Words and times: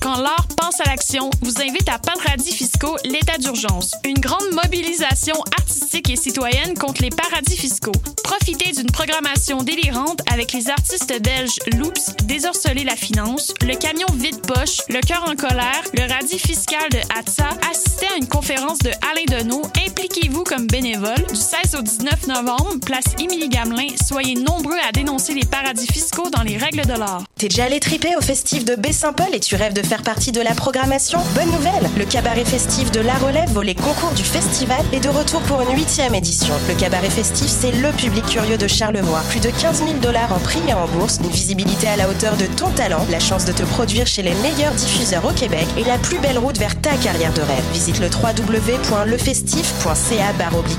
quand 0.00 0.16
l'art 0.16 0.46
pense 0.56 0.80
à 0.80 0.84
l'action, 0.84 1.30
vous 1.42 1.60
invite 1.60 1.88
à 1.88 1.98
Paradis 1.98 2.52
fiscaux, 2.52 2.96
l'état 3.04 3.38
d'urgence. 3.38 3.92
Une 4.04 4.18
grande 4.18 4.50
mobilisation 4.52 5.34
artistique 5.58 6.10
et 6.10 6.16
citoyenne 6.16 6.74
contre 6.74 7.02
les 7.02 7.10
paradis 7.10 7.56
fiscaux. 7.56 7.92
Profitez 8.28 8.72
d'une 8.72 8.90
programmation 8.90 9.62
délirante 9.62 10.20
avec 10.30 10.52
les 10.52 10.68
artistes 10.68 11.18
belges 11.22 11.56
Loops, 11.78 12.14
Désorceler 12.24 12.84
la 12.84 12.94
finance, 12.94 13.54
Le 13.62 13.74
camion 13.74 14.06
vide-poche, 14.12 14.82
Le 14.90 15.00
cœur 15.00 15.24
en 15.26 15.34
colère, 15.34 15.82
Le 15.94 16.02
radis 16.02 16.38
fiscal 16.38 16.90
de 16.90 16.98
ATSA. 17.18 17.48
Assistez 17.70 18.06
à 18.12 18.18
une 18.18 18.28
conférence 18.28 18.80
de 18.80 18.90
Alain 19.10 19.40
Deneau. 19.40 19.62
Impliquez-vous 19.86 20.44
comme 20.44 20.66
bénévole 20.66 21.24
du 21.30 21.36
16 21.36 21.76
au 21.78 21.82
19 21.82 22.26
novembre, 22.26 22.74
place 22.84 23.06
Émilie-Gamelin. 23.18 23.94
Soyez 24.06 24.34
nombreux 24.34 24.76
à 24.86 24.92
dénoncer 24.92 25.32
les 25.32 25.46
paradis 25.46 25.86
fiscaux 25.86 26.28
dans 26.28 26.42
les 26.42 26.58
règles 26.58 26.84
de 26.84 26.92
l'art. 26.98 27.24
T'es 27.38 27.48
déjà 27.48 27.64
allé 27.64 27.80
triper 27.80 28.14
au 28.16 28.20
festif 28.20 28.62
de 28.66 28.74
Baie-Saint-Paul 28.74 29.32
et 29.32 29.40
tu 29.40 29.56
rêves 29.56 29.72
de 29.72 29.82
faire 29.82 30.02
partie 30.02 30.32
de 30.32 30.42
la 30.42 30.54
programmation? 30.54 31.18
Bonne 31.34 31.50
nouvelle 31.50 31.88
Le 31.96 32.04
cabaret 32.04 32.44
festif 32.44 32.90
de 32.90 33.00
La 33.00 33.14
Relève, 33.14 33.50
volet 33.52 33.74
concours 33.74 34.12
du 34.12 34.22
festival, 34.24 34.84
est 34.92 35.00
de 35.00 35.08
retour 35.08 35.40
pour 35.42 35.62
une 35.62 35.74
huitième 35.74 36.14
édition. 36.14 36.54
Le 36.68 36.74
cabaret 36.74 37.08
festif, 37.08 37.48
c'est 37.48 37.72
le 37.72 37.90
public 37.92 38.17
curieux 38.22 38.58
de 38.58 38.66
Charlevoix. 38.66 39.20
Plus 39.30 39.40
de 39.40 39.50
15 39.50 39.84
000 39.84 39.98
dollars 40.00 40.32
en 40.32 40.38
prix 40.38 40.60
et 40.68 40.74
en 40.74 40.86
bourse, 40.88 41.20
une 41.22 41.30
visibilité 41.30 41.88
à 41.88 41.96
la 41.96 42.08
hauteur 42.08 42.36
de 42.36 42.46
ton 42.46 42.70
talent, 42.70 43.06
la 43.10 43.20
chance 43.20 43.44
de 43.44 43.52
te 43.52 43.62
produire 43.62 44.06
chez 44.06 44.22
les 44.22 44.34
meilleurs 44.36 44.74
diffuseurs 44.74 45.24
au 45.24 45.32
Québec 45.32 45.66
et 45.76 45.84
la 45.84 45.98
plus 45.98 46.18
belle 46.18 46.38
route 46.38 46.58
vers 46.58 46.80
ta 46.80 46.96
carrière 46.96 47.32
de 47.32 47.40
rêve. 47.40 47.64
Visite 47.72 48.00
le 48.00 48.06
www.lefestif.ca 48.06 50.32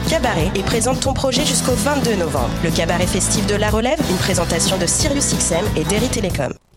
cabaret 0.09 0.51
et 0.55 0.63
présente 0.63 1.01
ton 1.01 1.13
projet 1.13 1.45
jusqu'au 1.45 1.73
22 1.73 2.15
novembre. 2.15 2.49
Le 2.63 2.71
cabaret 2.71 3.07
festif 3.07 3.45
de 3.47 3.55
La 3.55 3.69
Relève, 3.69 3.99
une 4.09 4.17
présentation 4.17 4.77
de 4.77 4.85
SiriusXM 4.85 5.65
et 5.75 5.83
Derry 5.83 6.09
Télécom. 6.09 6.53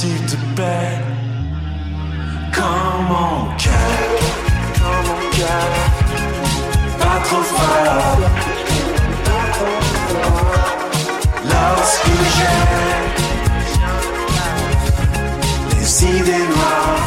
S'il 0.00 0.20
te 0.26 0.36
plaît, 0.54 1.00
quand 2.54 3.02
mon 3.10 3.32
cœur, 3.56 4.00
quand 4.78 5.00
mon 5.08 5.20
cœur, 5.36 5.70
pas 7.00 7.18
trop 7.26 7.44
fort. 7.52 8.20
Lorsque 11.52 12.16
j'ai 12.34 12.60
les 15.80 15.90
idées 16.16 16.46
noires, 16.54 17.04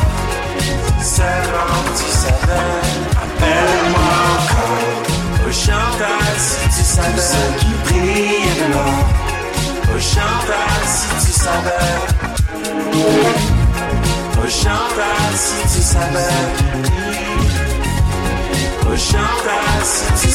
seulement 1.02 1.82
tu 1.98 2.08
savais, 2.24 2.72
appelle-moi 3.24 4.12
encore. 4.36 5.48
Au 5.48 5.52
chantal 5.66 6.34
si 6.38 6.64
tu 6.76 6.84
savais. 6.96 7.30
Ce 7.32 7.42
qui 7.60 7.72
brille 7.86 8.54
de 8.60 8.66
l'or. 8.74 9.00
Au 9.96 10.00
chantal 10.14 10.82
si 10.86 11.10
tu 11.26 11.32
savais, 11.40 11.90
au 12.94 14.50
chantal 14.50 15.32
si 15.36 15.76
tu 15.76 15.82
savais, 15.82 16.38
au 18.92 18.98
chantal 18.98 19.82
si 19.84 20.32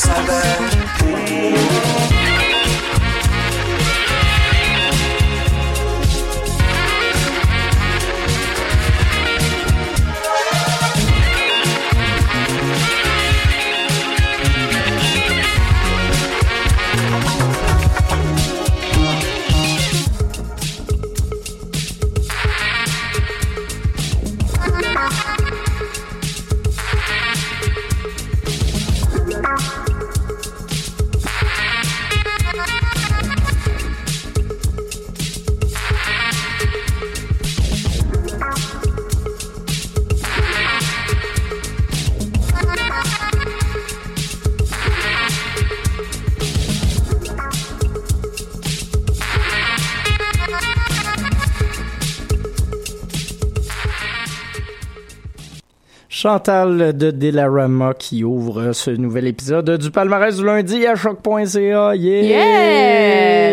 Chantal 56.26 56.92
de 56.98 57.12
Delarama 57.12 57.94
qui 57.94 58.24
ouvre 58.24 58.72
ce 58.72 58.90
nouvel 58.90 59.28
épisode 59.28 59.78
du 59.78 59.92
palmarès 59.92 60.36
du 60.36 60.44
lundi 60.44 60.84
à 60.84 60.96
choc.ca. 60.96 61.94
Yeah! 61.94 62.22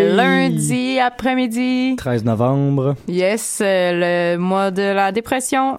Yeah! 0.01 0.15
Lundi 0.15 0.97
après-midi. 0.99 1.93
13 1.97 2.23
novembre. 2.25 2.95
Yes, 3.07 3.59
euh, 3.63 4.33
le 4.33 4.37
mois 4.39 4.71
de 4.71 4.81
la 4.81 5.11
dépression. 5.11 5.77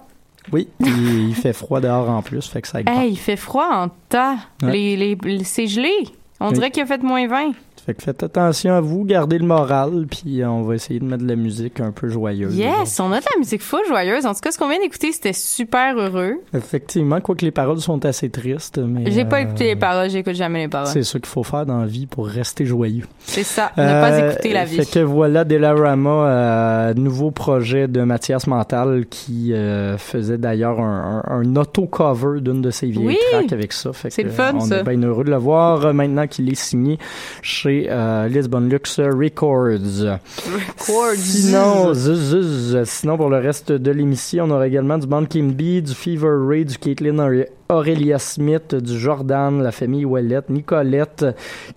Oui, 0.53 0.69
il, 0.79 1.27
il 1.31 1.35
fait 1.41 1.51
froid 1.51 1.81
dehors 1.81 2.09
en 2.09 2.21
plus, 2.21 2.47
fait 2.47 2.61
que 2.61 2.67
ça. 2.69 2.79
Hey, 2.79 3.09
il 3.11 3.17
fait 3.17 3.35
froid 3.35 3.67
en 3.73 3.89
tas. 4.07 4.35
Ouais. 4.63 4.71
Les, 4.71 4.95
les, 4.95 5.17
les- 5.21 5.43
c'est 5.43 5.67
gelé. 5.67 5.91
On 6.39 6.47
Oui. 6.47 6.53
dirait 6.53 6.71
qu'il 6.71 6.83
a 6.83 6.85
fait 6.85 7.03
moins 7.03 7.27
20. 7.27 7.51
Fait 7.85 7.93
que 7.93 8.01
faites 8.01 8.23
attention 8.23 8.73
à 8.73 8.81
vous, 8.81 9.03
gardez 9.05 9.37
le 9.37 9.45
moral, 9.45 10.07
puis 10.09 10.43
on 10.43 10.63
va 10.63 10.73
essayer 10.73 10.99
de 10.99 11.05
mettre 11.05 11.21
de 11.23 11.27
la 11.29 11.35
musique 11.35 11.79
un 11.79 11.91
peu 11.91 12.09
joyeuse. 12.09 12.55
Yes, 12.57 12.99
on 12.99 13.11
a 13.11 13.19
de 13.19 13.25
la 13.31 13.37
musique 13.39 13.61
full 13.61 13.81
joyeuse. 13.87 14.25
En 14.25 14.33
tout 14.33 14.39
cas, 14.41 14.51
ce 14.51 14.57
qu'on 14.57 14.67
vient 14.69 14.79
d'écouter, 14.79 15.11
c'était 15.11 15.33
super 15.33 15.95
heureux. 15.95 16.37
Effectivement, 16.55 17.21
quoique 17.21 17.45
les 17.45 17.51
paroles 17.51 17.77
sont 17.79 18.03
assez 18.03 18.29
tristes, 18.31 18.79
mais... 18.79 19.11
J'ai 19.11 19.23
pas 19.23 19.37
euh, 19.37 19.43
écouté 19.43 19.65
les 19.65 19.75
paroles, 19.75 20.09
j'écoute 20.09 20.33
jamais 20.33 20.61
les 20.63 20.67
paroles. 20.67 20.87
C'est 20.87 21.03
ça 21.03 21.19
qu'il 21.19 21.27
faut 21.27 21.43
faire 21.43 21.67
dans 21.67 21.79
la 21.81 21.85
vie 21.85 22.07
pour 22.07 22.25
rester 22.27 22.65
joyeux. 22.65 23.05
C'est 23.19 23.43
ça, 23.43 23.71
ne 23.77 23.83
pas 23.83 24.11
Euh, 24.11 24.31
écouter 24.31 24.53
la 24.53 24.65
vie. 24.65 24.77
Fait 24.77 24.89
que 24.91 24.99
voilà, 25.05 25.43
Delarama, 25.43 26.09
euh, 26.09 26.93
nouveau 26.95 27.29
projet 27.29 27.87
de 27.87 28.01
Mathias 28.01 28.47
Mental 28.47 29.05
qui 29.07 29.53
euh, 29.53 29.99
faisait 29.99 30.39
d'ailleurs 30.39 30.79
un, 30.79 31.21
un, 31.27 31.31
un 31.41 31.55
auto-cover 31.55 32.41
d'une 32.41 32.63
de 32.63 32.71
ses 32.71 32.87
vieilles 32.87 33.05
Oui! 33.05 33.17
tracks 33.31 33.53
avec 33.53 33.73
ça. 33.73 33.91
C'est 34.09 34.23
le 34.23 34.31
fun, 34.31 34.53
on 34.55 34.59
ça. 34.61 34.79
est 34.79 34.83
bien 34.83 35.01
heureux 35.07 35.23
de 35.23 35.29
le 35.29 35.37
voir 35.37 35.85
euh, 35.85 35.93
maintenant 35.93 36.25
qu'il 36.25 36.51
est 36.51 36.55
signé 36.55 36.97
chez 37.43 37.74
euh, 37.89 38.27
Lisbon 38.27 38.61
Lux 38.61 38.99
Records. 38.99 40.19
Records. 40.45 41.15
Sinon, 41.17 41.93
zuz, 41.93 42.19
zuz. 42.19 42.83
sinon, 42.85 43.17
pour 43.17 43.29
le 43.29 43.37
reste 43.37 43.71
de 43.71 43.91
l'émission, 43.91 44.45
on 44.45 44.51
aura 44.51 44.67
également 44.67 44.97
du 44.97 45.07
Band 45.07 45.25
Kim 45.25 45.51
B, 45.51 45.81
du 45.81 45.93
Fever 45.93 46.35
Ray, 46.47 46.65
du 46.65 46.77
Caitlin 46.77 47.19
Aurélia 47.67 48.19
Smith, 48.19 48.75
du 48.75 48.99
Jordan, 48.99 49.61
la 49.63 49.71
famille 49.71 50.05
Ouellette, 50.05 50.49
Nicolette, 50.51 51.25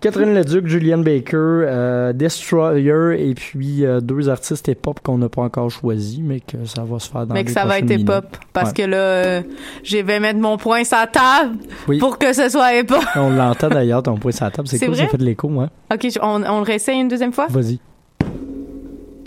Catherine 0.02 0.34
Leduc, 0.34 0.66
Julianne 0.66 1.02
Baker, 1.02 1.36
euh, 1.36 2.12
Destroyer, 2.12 3.16
et 3.30 3.34
puis 3.34 3.86
euh, 3.86 4.00
deux 4.00 4.28
artistes 4.28 4.68
hip-hop 4.68 5.00
qu'on 5.02 5.16
n'a 5.16 5.30
pas 5.30 5.40
encore 5.42 5.70
choisis, 5.70 6.20
mais 6.22 6.40
que 6.40 6.64
ça 6.66 6.82
va 6.84 6.98
se 6.98 7.08
faire 7.10 7.26
dans 7.26 7.32
Mais 7.32 7.40
les 7.40 7.46
que 7.46 7.52
ça 7.52 7.64
va 7.64 7.78
être 7.78 7.90
hip-hop. 7.90 8.24
Parce 8.52 8.68
Ouais. 8.70 8.74
que 8.74 8.82
là, 8.82 8.96
euh, 8.98 9.42
je 9.82 9.96
vais 9.98 10.20
mettre 10.20 10.38
mon 10.40 10.58
poing 10.58 10.84
sur 10.84 10.98
la 10.98 11.06
table 11.06 11.56
Oui. 11.88 11.98
pour 11.98 12.18
que 12.18 12.34
ce 12.34 12.50
soit 12.50 12.74
hip-hop. 12.74 13.02
On 13.16 13.30
l'entend 13.30 13.68
d'ailleurs, 13.68 14.02
ton 14.02 14.16
point 14.16 14.32
sur 14.32 14.44
la 14.44 14.50
table. 14.50 14.68
C'est 14.68 14.84
cool, 14.84 14.94
ça 14.94 15.06
fait 15.06 15.16
de 15.16 15.24
l'écho, 15.24 15.48
moi. 15.48 15.70
OK, 15.92 16.06
on, 16.20 16.42
on 16.44 16.58
le 16.58 16.64
réessaye 16.64 17.00
une 17.00 17.08
deuxième 17.08 17.32
fois? 17.32 17.46
Vas-y. 17.48 17.78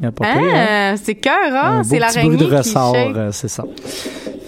Y 0.02 0.06
a 0.06 0.12
pas 0.12 0.26
pire, 0.34 0.42
hein? 0.54 0.92
Ah, 0.94 0.98
c'est 0.98 1.16
cœur, 1.16 1.34
hein? 1.54 1.82
C'est 1.84 1.98
l'araignée 2.00 2.36
bruit 2.36 2.38
de 2.38 2.46
qui 2.46 2.56
ressort, 2.56 2.96
c'est 3.32 3.48
ça. 3.48 3.64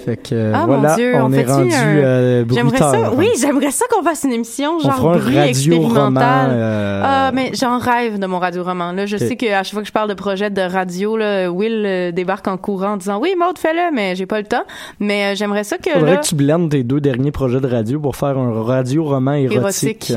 Fait 0.05 0.17
que 0.17 0.35
euh, 0.35 0.51
Ah, 0.53 0.67
mon 0.67 0.95
Dieu, 0.95 1.13
on, 1.15 1.25
on 1.25 1.31
est 1.33 1.43
rendu 1.45 1.73
un- 1.73 1.95
euh, 1.97 2.45
J'aimerais 2.51 2.77
ça, 2.77 3.13
oui, 3.15 3.29
j'aimerais 3.39 3.71
ça 3.71 3.85
qu'on 3.91 4.03
fasse 4.03 4.23
une 4.23 4.33
émission 4.33 4.73
On 4.75 4.79
genre 4.79 5.11
un 5.11 5.17
bruit 5.17 5.37
expérimental. 5.37 6.49
euh, 6.51 7.01
Ah, 7.03 7.31
mais 7.33 7.51
j'en 7.53 7.77
rêve 7.79 8.19
de 8.19 8.25
mon 8.27 8.39
radio-roman. 8.39 8.91
Là, 8.91 9.05
je 9.05 9.17
sais 9.17 9.35
qu'à 9.35 9.63
chaque 9.63 9.73
fois 9.73 9.81
que 9.81 9.87
je 9.87 9.93
parle 9.93 10.09
de 10.09 10.13
projet 10.13 10.49
de 10.49 10.61
radio, 10.61 11.15
là, 11.17 11.49
Will 11.51 11.83
euh, 11.85 12.11
débarque 12.11 12.47
en 12.47 12.57
courant 12.57 12.93
en 12.93 12.97
disant 12.97 13.19
oui, 13.21 13.33
Maud, 13.39 13.57
fais-le, 13.57 13.93
mais 13.95 14.15
j'ai 14.15 14.25
pas 14.25 14.39
le 14.39 14.45
temps. 14.47 14.63
Mais 14.99 15.35
j'aimerais 15.35 15.63
ça 15.63 15.77
que 15.77 15.89
Faudrait 15.91 16.11
là, 16.11 16.17
que 16.17 16.25
tu 16.27 16.35
blendes 16.35 16.69
tes 16.69 16.83
deux 16.83 16.99
derniers 17.01 17.31
projets 17.31 17.59
de 17.61 17.67
radio 17.67 17.99
pour 17.99 18.15
faire 18.15 18.37
un 18.37 18.61
radio-roman 18.61 19.33
érotique. 19.33 20.09
Érotique. 20.09 20.13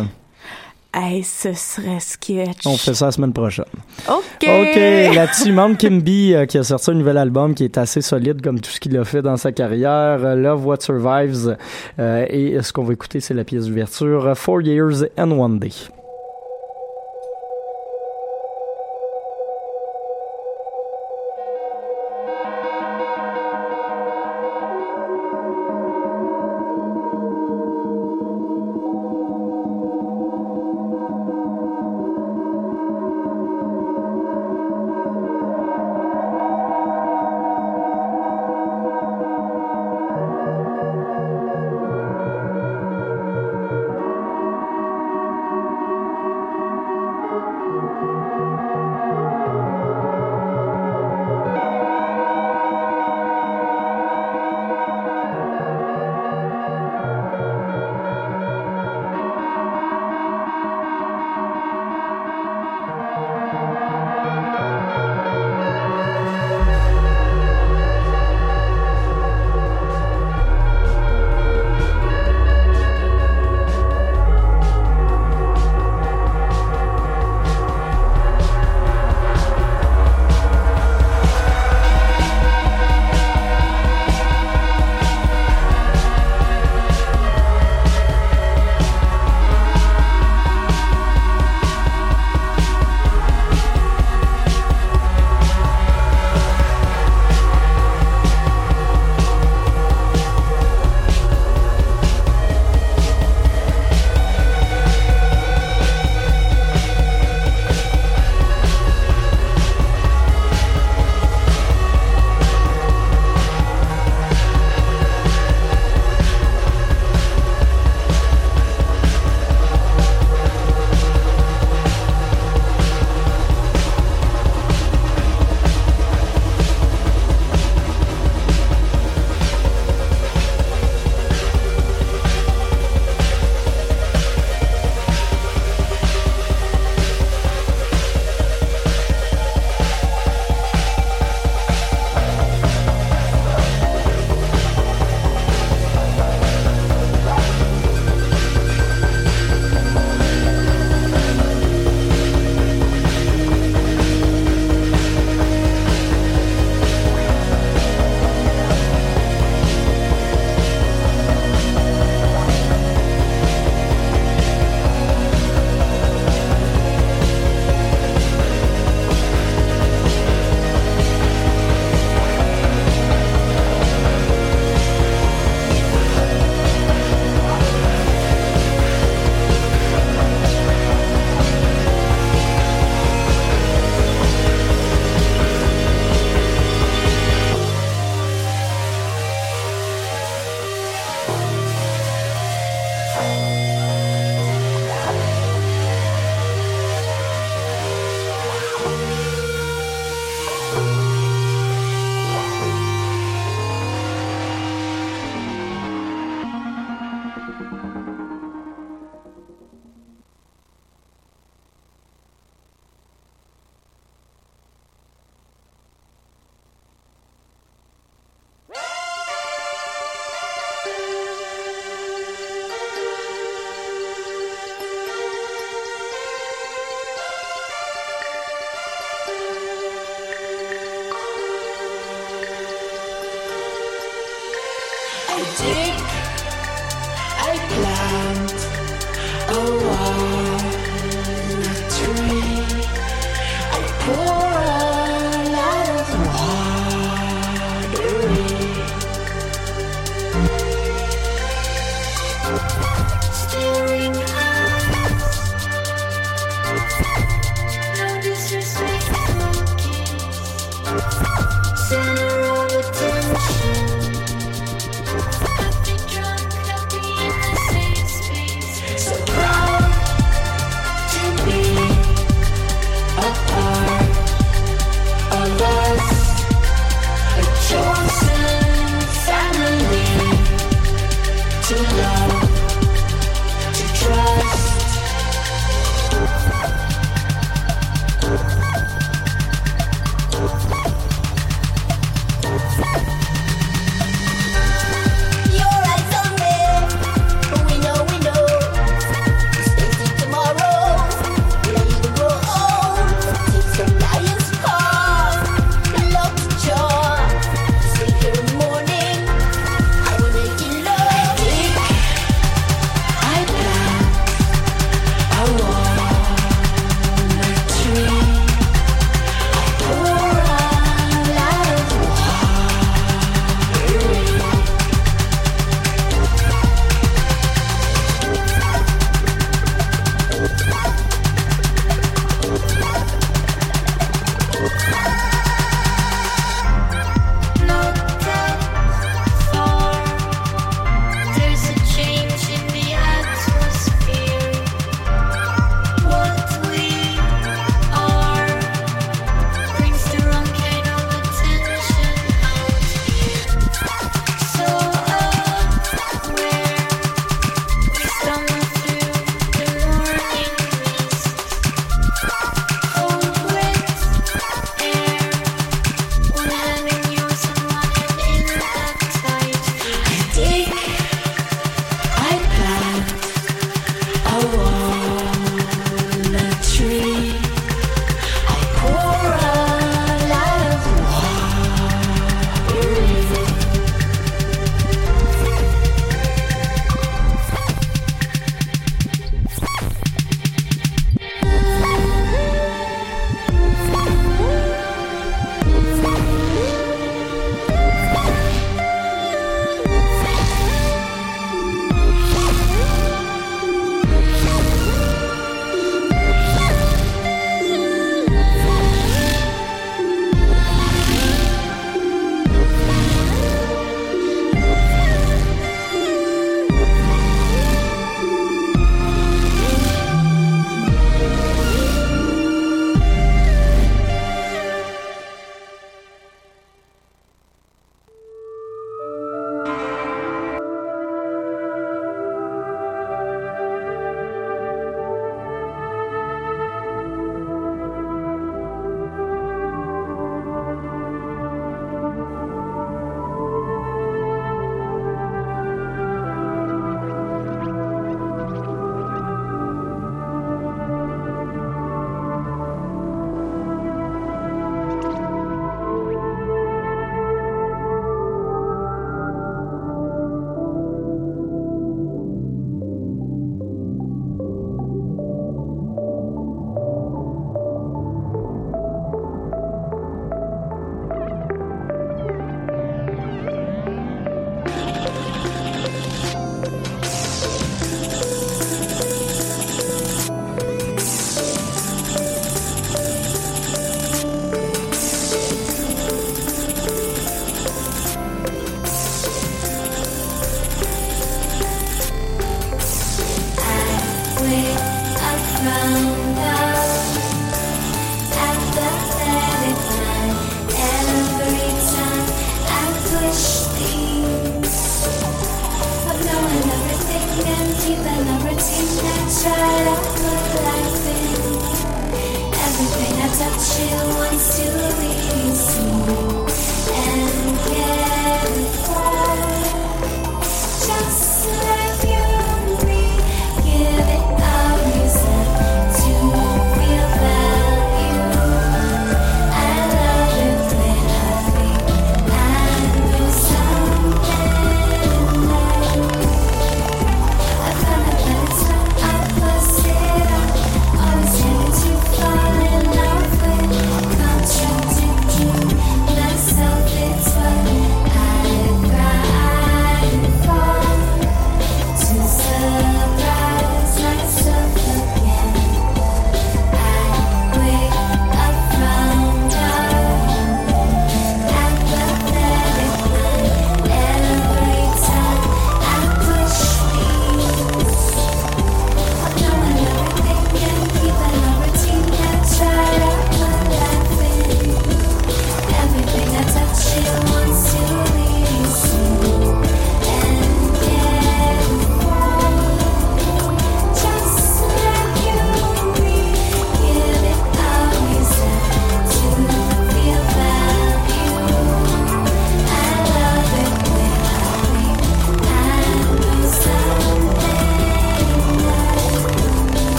Hey, 0.97 1.23
ce 1.23 1.53
serait 1.53 2.01
sketch. 2.01 2.67
On 2.67 2.77
fait 2.77 2.95
ça 2.95 3.07
la 3.07 3.13
semaine 3.13 3.33
prochaine. 3.33 3.65
Ok. 4.09 4.17
OK, 4.43 4.77
là-dessus, 5.15 5.53
Mom 5.53 5.77
Kimby 5.77 6.35
euh, 6.35 6.47
qui 6.47 6.59
a 6.59 6.65
sorti 6.65 6.91
un 6.91 6.95
nouvel 6.95 7.19
album 7.19 7.55
qui 7.55 7.65
est 7.65 7.79
assez 7.79 8.01
solide 8.01 8.43
comme 8.43 8.61
tout 8.61 8.71
ce 8.71 8.81
qu'il 8.81 8.97
a 8.97 9.05
fait 9.05 9.23
dans 9.23 9.37
sa 9.37 9.53
carrière. 9.53 10.25
Euh, 10.25 10.35
Love 10.35 10.67
What 10.67 10.81
Survives. 10.81 11.57
Euh, 11.99 12.27
et 12.29 12.61
ce 12.63 12.73
qu'on 12.73 12.85
va 12.85 12.95
écouter, 12.95 13.21
c'est 13.21 13.35
la 13.35 13.45
pièce 13.45 13.67
d'ouverture, 13.67 14.37
Four 14.37 14.63
Years 14.63 15.05
and 15.19 15.31
One 15.33 15.59
Day. 15.59 15.73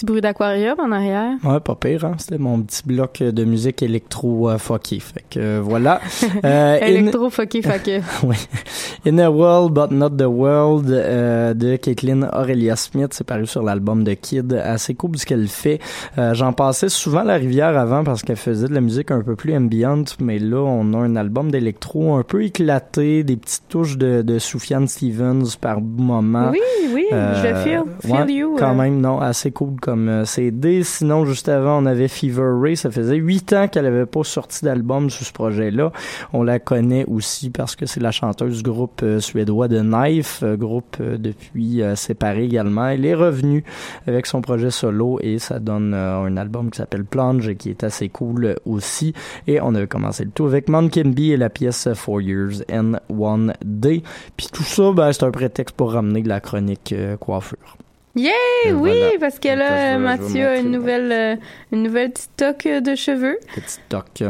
Petits 0.00 0.06
bruits 0.06 0.22
d'aquarium 0.22 0.76
en 0.80 0.92
arrière. 0.92 1.32
Ouais, 1.44 1.60
pas 1.60 1.74
pire, 1.74 2.06
hein? 2.06 2.14
C'était 2.16 2.38
mon 2.38 2.62
petit 2.62 2.80
bloc 2.86 3.22
de 3.22 3.44
musique 3.44 3.82
électro-fucky. 3.82 4.98
Fait 5.00 5.24
que 5.28 5.38
euh, 5.38 5.60
voilà. 5.62 6.00
Euh, 6.44 6.78
in- 6.80 6.86
Électro 6.86 7.28
fucky 7.28 7.60
fucky. 7.60 7.98
oui. 8.22 8.36
In 9.06 9.18
a 9.18 9.30
World 9.30 9.72
But 9.72 9.92
Not 9.92 10.10
the 10.10 10.28
World 10.28 10.90
euh, 10.90 11.54
de 11.54 11.76
Caitlin 11.76 12.28
Aurelia 12.34 12.76
Smith. 12.76 13.14
C'est 13.14 13.24
paru 13.24 13.46
sur 13.46 13.62
l'album 13.62 14.04
de 14.04 14.12
Kid. 14.12 14.52
Assez 14.52 14.94
cool 14.94 15.16
ce 15.16 15.24
qu'elle 15.24 15.48
fait. 15.48 15.80
Euh, 16.18 16.34
J'en 16.34 16.52
passais 16.52 16.90
souvent 16.90 17.22
la 17.22 17.36
rivière 17.36 17.78
avant 17.78 18.04
parce 18.04 18.22
qu'elle 18.22 18.36
faisait 18.36 18.68
de 18.68 18.74
la 18.74 18.82
musique 18.82 19.10
un 19.10 19.22
peu 19.22 19.36
plus 19.36 19.56
ambiante, 19.56 20.18
mais 20.20 20.38
là, 20.38 20.58
on 20.58 20.92
a 20.92 20.98
un 20.98 21.16
album 21.16 21.50
d'électro 21.50 22.14
un 22.14 22.22
peu 22.24 22.44
éclaté, 22.44 23.24
des 23.24 23.38
petites 23.38 23.68
touches 23.70 23.96
de, 23.96 24.20
de 24.20 24.38
Soufiane 24.38 24.86
Stevens 24.86 25.56
par 25.58 25.80
moment. 25.80 26.50
Oui, 26.50 26.58
oui, 26.92 27.06
je 27.10 27.48
le 27.48 27.54
feel. 27.54 27.82
Feel 28.00 28.12
ouais, 28.12 28.32
you. 28.34 28.56
Quand 28.58 28.72
euh. 28.72 28.82
même, 28.82 29.00
non, 29.00 29.18
assez 29.18 29.50
cool 29.50 29.80
comme 29.80 30.10
euh, 30.10 30.24
CD. 30.26 30.82
Sinon, 30.82 31.24
juste 31.24 31.48
avant, 31.48 31.82
on 31.82 31.86
avait 31.86 32.08
Fever 32.08 32.52
Ray. 32.60 32.76
Ça 32.76 32.90
faisait 32.90 33.16
huit 33.16 33.50
ans 33.54 33.66
qu'elle 33.66 33.86
avait 33.86 34.04
pas 34.04 34.24
sorti 34.24 34.66
d'album 34.66 35.08
sur 35.08 35.24
ce 35.24 35.32
projet-là. 35.32 35.90
On 36.34 36.42
la 36.42 36.58
connaît 36.58 37.06
aussi 37.06 37.48
parce 37.48 37.76
que 37.76 37.86
c'est 37.86 38.00
la 38.00 38.10
chanteuse 38.10 38.62
du 38.62 38.70
groupe 38.90 39.02
euh, 39.02 39.20
suédois 39.20 39.68
de 39.68 39.80
Knife, 39.80 40.40
euh, 40.42 40.56
groupe 40.56 40.96
euh, 41.00 41.16
depuis 41.16 41.82
euh, 41.82 41.94
séparé 41.94 42.44
également. 42.44 42.88
Elle 42.88 43.04
est 43.06 43.14
revenue 43.14 43.64
avec 44.06 44.26
son 44.26 44.40
projet 44.40 44.70
solo 44.70 45.18
et 45.22 45.38
ça 45.38 45.58
donne 45.58 45.94
euh, 45.94 46.18
un 46.18 46.36
album 46.36 46.70
qui 46.70 46.78
s'appelle 46.78 47.04
Plunge 47.04 47.48
et 47.48 47.56
qui 47.56 47.70
est 47.70 47.84
assez 47.84 48.08
cool 48.08 48.56
aussi. 48.66 49.12
Et 49.46 49.60
on 49.60 49.74
a 49.74 49.86
commencé 49.86 50.24
le 50.24 50.30
tout 50.30 50.46
avec 50.46 50.68
Monkey 50.68 51.04
Bee 51.04 51.32
et 51.32 51.36
la 51.36 51.50
pièce 51.50 51.88
Four 51.94 52.22
Years 52.22 52.62
and 52.72 52.94
One 53.08 53.54
Day. 53.64 54.02
Puis 54.36 54.48
tout 54.52 54.62
ça, 54.64 54.92
ben, 54.92 55.12
c'est 55.12 55.24
un 55.24 55.30
prétexte 55.30 55.76
pour 55.76 55.92
ramener 55.92 56.22
de 56.22 56.28
la 56.28 56.40
chronique 56.40 56.92
euh, 56.92 57.16
coiffure. 57.16 57.76
Yeah, 58.16 58.32
Et 58.66 58.72
oui, 58.72 58.90
voilà. 58.90 59.10
parce 59.20 59.38
que 59.38 59.48
là, 59.56 59.96
Mathieu 59.98 60.44
a 60.44 60.58
une 60.58 60.72
nouvelle, 60.72 61.12
euh, 61.12 61.36
une 61.70 61.84
nouvelle 61.84 62.10
petite 62.10 62.30
toque 62.36 62.66
de 62.66 62.96
cheveux. 62.96 63.38
Petit 63.54 63.78
toc. 63.88 64.24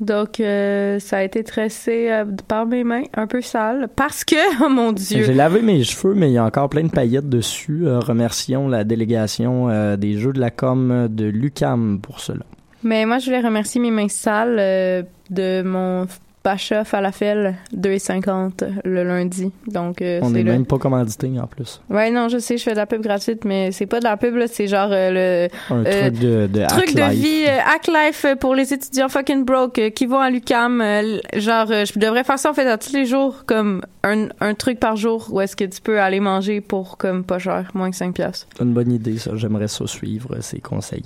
Donc, 0.00 0.40
euh, 0.40 0.98
ça 0.98 1.18
a 1.18 1.22
été 1.22 1.44
tressé 1.44 2.08
euh, 2.10 2.24
par 2.48 2.66
mes 2.66 2.82
mains, 2.82 3.04
un 3.14 3.26
peu 3.26 3.40
sale, 3.40 3.88
parce 3.94 4.24
que, 4.24 4.34
oh 4.64 4.68
mon 4.68 4.92
Dieu, 4.92 5.24
J'ai 5.24 5.34
lavé 5.34 5.62
mes 5.62 5.84
cheveux, 5.84 6.14
mais 6.14 6.30
il 6.30 6.34
y 6.34 6.38
a 6.38 6.44
encore 6.44 6.68
plein 6.68 6.82
de 6.82 6.90
paillettes 6.90 7.28
dessus. 7.28 7.86
Euh, 7.86 8.00
remercions 8.00 8.68
la 8.68 8.84
délégation 8.84 9.94
des 9.96 10.18
Jeux 10.18 10.32
de 10.32 10.40
la 10.40 10.50
com 10.50 11.08
de 11.10 11.24
l'UCAM 11.26 12.00
pour 12.00 12.20
cela. 12.20 12.44
Mais 12.82 13.06
moi, 13.06 13.18
je 13.18 13.26
voulais 13.26 13.40
remercier 13.40 13.80
mes 13.80 13.90
mains 13.90 14.08
sales 14.08 15.06
de 15.30 15.62
mon 15.62 16.06
Pacha 16.44 16.84
Falafel 16.84 17.56
2,50 17.76 18.82
le 18.84 19.02
lundi. 19.02 19.50
Donc, 19.66 20.00
euh, 20.02 20.20
On 20.22 20.30
n'est 20.30 20.42
le... 20.42 20.52
même 20.52 20.66
pas 20.66 20.78
commandité 20.78 21.28
en 21.40 21.46
plus. 21.46 21.80
Ouais, 21.90 22.10
non, 22.10 22.28
je 22.28 22.38
sais, 22.38 22.58
je 22.58 22.62
fais 22.62 22.72
de 22.72 22.76
la 22.76 22.86
pub 22.86 23.00
gratuite, 23.02 23.44
mais 23.46 23.72
c'est 23.72 23.86
pas 23.86 23.98
de 23.98 24.04
la 24.04 24.16
pub, 24.16 24.36
là, 24.36 24.46
c'est 24.46 24.66
genre 24.68 24.90
euh, 24.92 25.48
le 25.50 25.74
Un 25.74 25.84
Euh, 25.86 26.00
truc 26.10 26.20
de, 26.20 26.46
de 26.46 26.66
truc 26.66 26.88
hack 26.90 26.94
de 26.94 27.00
life. 27.00 27.24
vie, 27.24 27.44
euh, 27.48 27.58
hack 27.74 27.86
life 27.88 28.24
euh, 28.26 28.36
pour 28.36 28.54
les 28.54 28.72
étudiants 28.74 29.08
fucking 29.08 29.44
broke 29.44 29.78
euh, 29.78 29.88
qui 29.90 30.04
vont 30.06 30.20
à 30.20 30.28
l'UCAM. 30.30 30.80
euh, 30.82 31.18
genre, 31.36 31.66
euh, 31.70 31.84
je 31.86 31.98
devrais 31.98 32.24
faire 32.24 32.38
ça, 32.38 32.50
en 32.50 32.54
fait, 32.54 32.66
à 32.68 32.76
tous 32.78 32.92
les 32.92 33.06
jours, 33.06 33.44
comme 33.46 33.80
un, 34.04 34.28
un 34.40 34.54
truc 34.54 34.78
par 34.78 34.94
jour 34.96 35.26
où 35.32 35.40
est-ce 35.40 35.56
que 35.56 35.64
tu 35.64 35.80
peux 35.80 35.98
aller 36.00 36.20
manger 36.20 36.60
pour, 36.60 36.96
comme, 36.98 37.24
pas 37.24 37.38
cher, 37.40 37.70
moins 37.74 37.90
que 37.90 37.96
5 37.96 38.14
piastres. 38.14 38.46
Une 38.60 38.72
bonne 38.72 38.92
idée, 38.92 39.16
ça. 39.18 39.32
J'aimerais 39.34 39.66
ça 39.68 39.86
suivre 39.86 40.36
ces 40.40 40.60
conseils. 40.60 41.02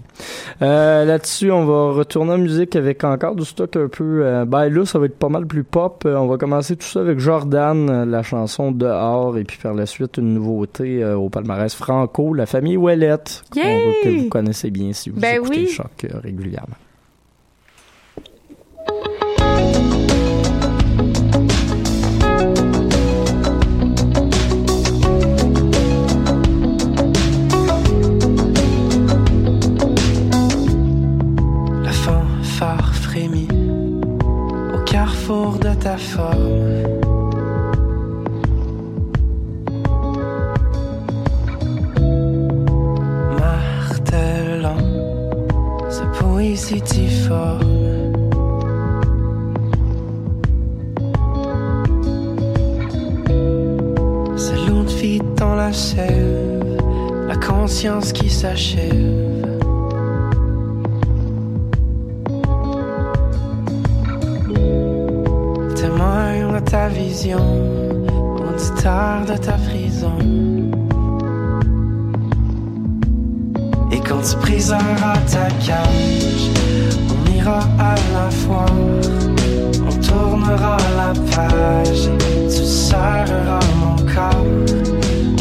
Euh, 0.62 1.04
Là-dessus, 1.04 1.50
on 1.50 1.64
va 1.64 1.92
retourner 1.96 2.32
en 2.32 2.38
musique 2.38 2.76
avec 2.76 3.04
encore 3.04 3.36
du 3.36 3.44
stock 3.44 3.74
un 3.76 3.88
peu. 3.88 4.26
Euh, 4.26 4.44
ben 4.44 4.68
là, 4.68 4.84
ça 4.84 4.98
va 4.98 5.06
être 5.06 5.16
pas 5.18 5.28
mal 5.28 5.46
plus 5.46 5.64
pop. 5.64 6.02
Euh, 6.04 6.16
on 6.16 6.26
va 6.26 6.36
commencer 6.36 6.76
tout 6.76 6.86
ça 6.86 7.00
avec 7.00 7.18
Jordan, 7.20 7.88
euh, 7.88 8.04
la 8.04 8.22
chanson 8.22 8.72
Dehors, 8.72 9.38
et 9.38 9.44
puis 9.44 9.58
par 9.62 9.74
la 9.74 9.86
suite 9.86 10.16
une 10.18 10.34
nouveauté 10.34 11.02
euh, 11.02 11.16
au 11.16 11.28
palmarès 11.28 11.74
franco, 11.74 12.34
la 12.34 12.46
famille 12.46 12.76
Ouellette, 12.76 13.44
que 13.54 14.18
vous 14.22 14.28
connaissez 14.28 14.70
bien 14.70 14.92
si 14.92 15.10
vous 15.10 15.20
Ben 15.20 15.36
écoutez 15.36 15.56
oui. 15.60 15.62
le 15.66 15.70
choc 15.70 16.06
régulièrement. 16.22 16.76
Ta 35.88 35.96
forme. 35.96 36.84
Martelant 43.40 44.84
sa 45.88 46.04
poésie 46.20 46.82
difforme. 46.82 47.62
C'est 54.36 54.60
l'autre 54.66 54.94
vie 54.96 55.22
dans 55.36 55.54
la 55.54 55.72
sève, 55.72 56.82
la 57.26 57.36
conscience 57.36 58.12
qui 58.12 58.28
s'achève. 58.28 59.37
Vision, 67.18 67.38
auditeur 68.36 69.24
de 69.26 69.36
ta 69.36 69.52
prison. 69.52 70.18
Et 73.90 74.00
quand 74.00 74.22
tu 74.22 74.36
briseras 74.36 75.18
ta 75.30 75.48
cage, 75.64 76.50
on 77.10 77.36
ira 77.36 77.60
à 77.78 77.94
la 78.14 78.30
foire, 78.30 78.66
on 79.86 79.94
tournera 80.00 80.76
la 80.96 81.12
page, 81.34 82.08
tu 82.48 82.64
serreras 82.64 83.66
mon 83.80 83.96
corps, 84.12 84.46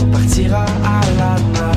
on 0.02 0.06
partira 0.12 0.66
à 0.84 1.02
la 1.20 1.36
nage, 1.54 1.77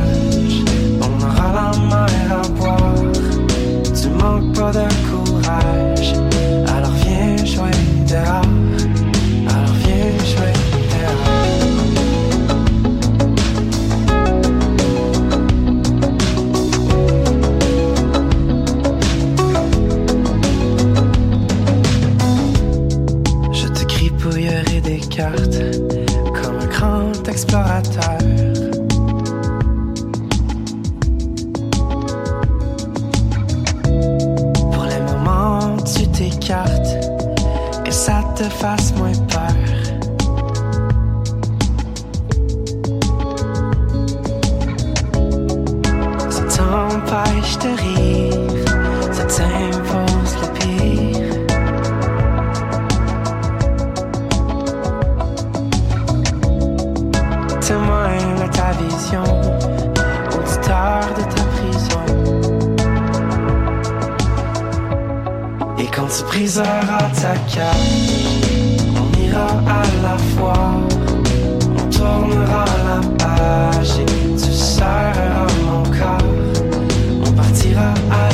Et 65.80 65.86
quand 65.86 66.06
tu 66.08 66.24
briseras 66.24 67.10
ta 67.22 67.34
cage, 67.48 68.44
on 68.94 69.18
ira 69.18 69.46
à 69.66 69.82
la 70.02 70.18
foire, 70.18 70.76
on 71.78 71.90
tournera 71.90 72.66
la 72.84 73.00
page 73.16 73.98
et 74.00 74.36
tu 74.36 74.52
serreras 74.52 75.46
mon 75.64 75.82
corps. 75.84 76.18
On 77.26 77.32
partira 77.32 77.94
à 78.10 78.29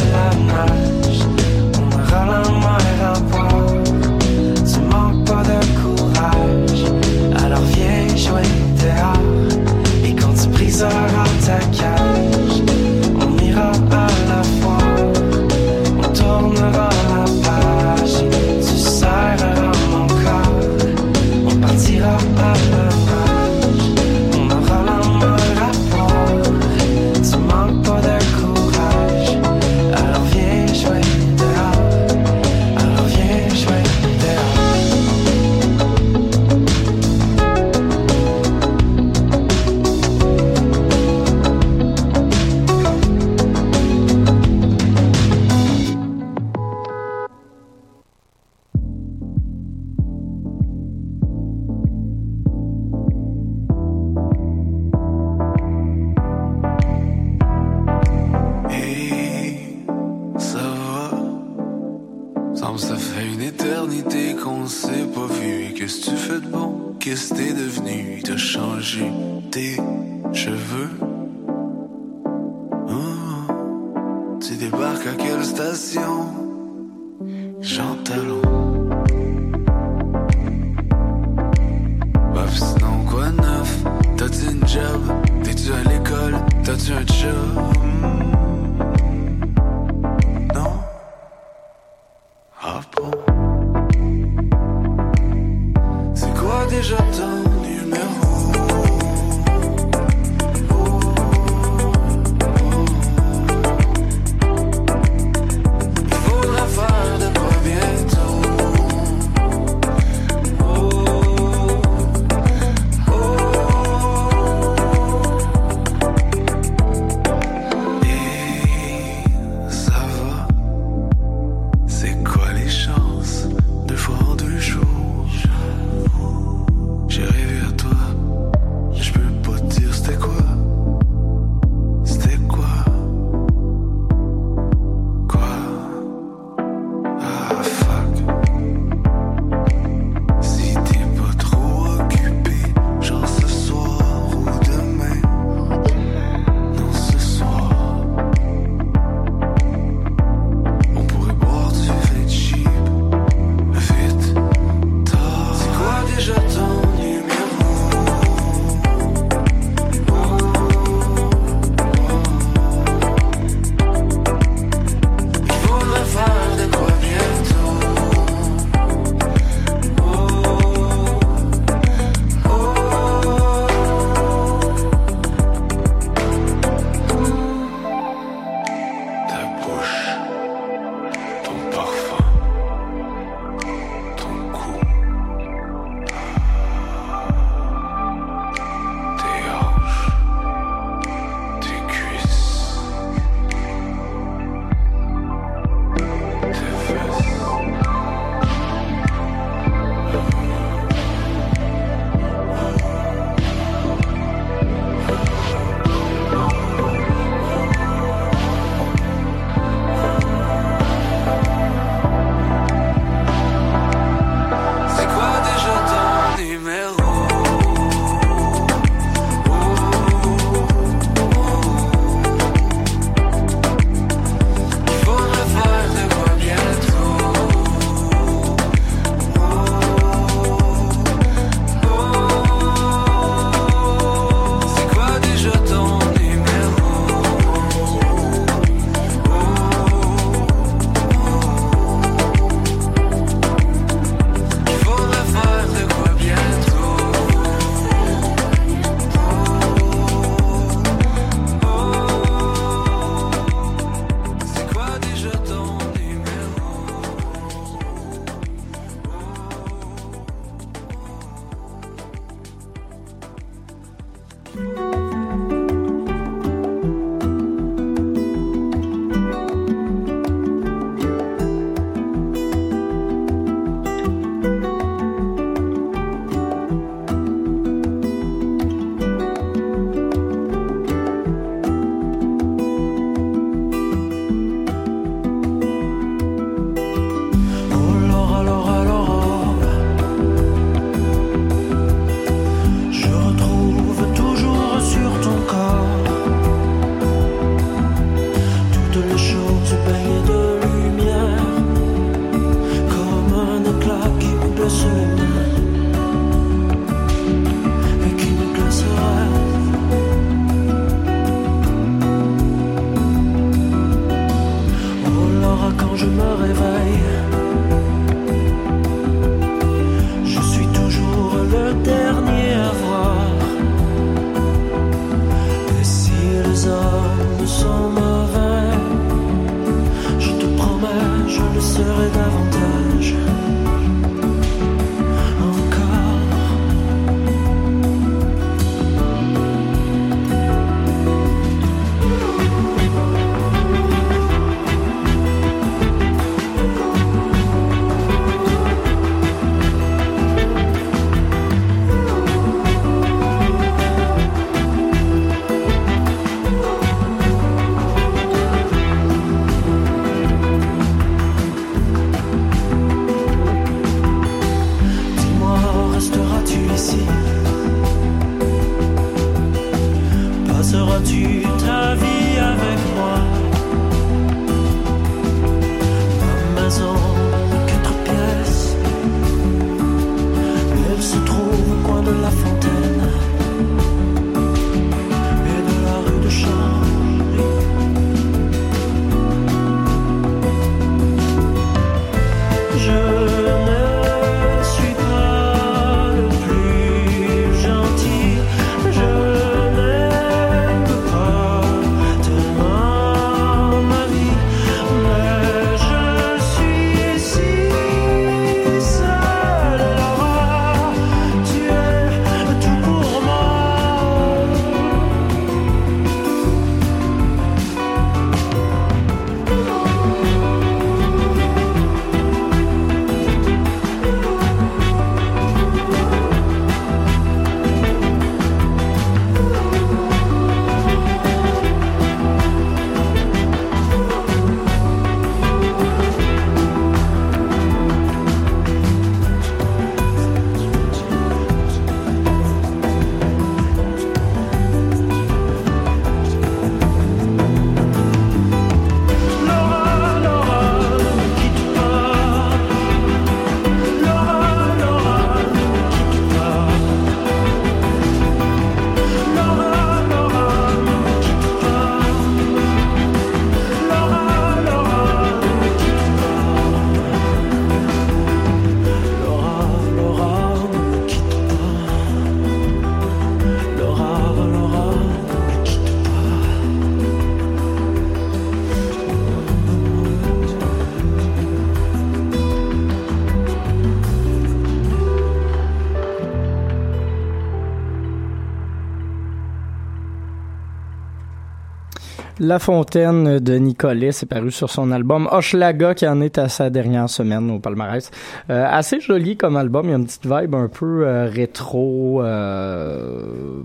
La 492.46 492.60
Fontaine 492.60 493.40
de 493.40 493.54
Nicolet, 493.54 494.12
c'est 494.12 494.26
paru 494.26 494.52
sur 494.52 494.70
son 494.70 494.92
album 494.92 495.28
Hochelaga 495.32 495.96
qui 495.96 496.06
en 496.06 496.20
est 496.20 496.38
à 496.38 496.48
sa 496.48 496.70
dernière 496.70 497.10
semaine 497.10 497.50
au 497.50 497.58
palmarès. 497.58 498.08
Euh, 498.50 498.64
assez 498.70 499.00
joli 499.00 499.36
comme 499.36 499.56
album, 499.56 499.86
il 499.86 499.90
y 499.90 499.94
a 499.94 499.96
une 499.96 500.06
petite 500.06 500.26
vibe 500.26 500.54
un 500.54 500.68
peu 500.68 501.04
euh, 501.04 501.28
rétro, 501.28 502.22
euh, 502.22 503.64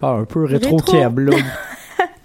pas 0.00 0.08
un 0.08 0.24
peu 0.24 0.44
rétro, 0.44 0.78
Rétro. 0.78 1.36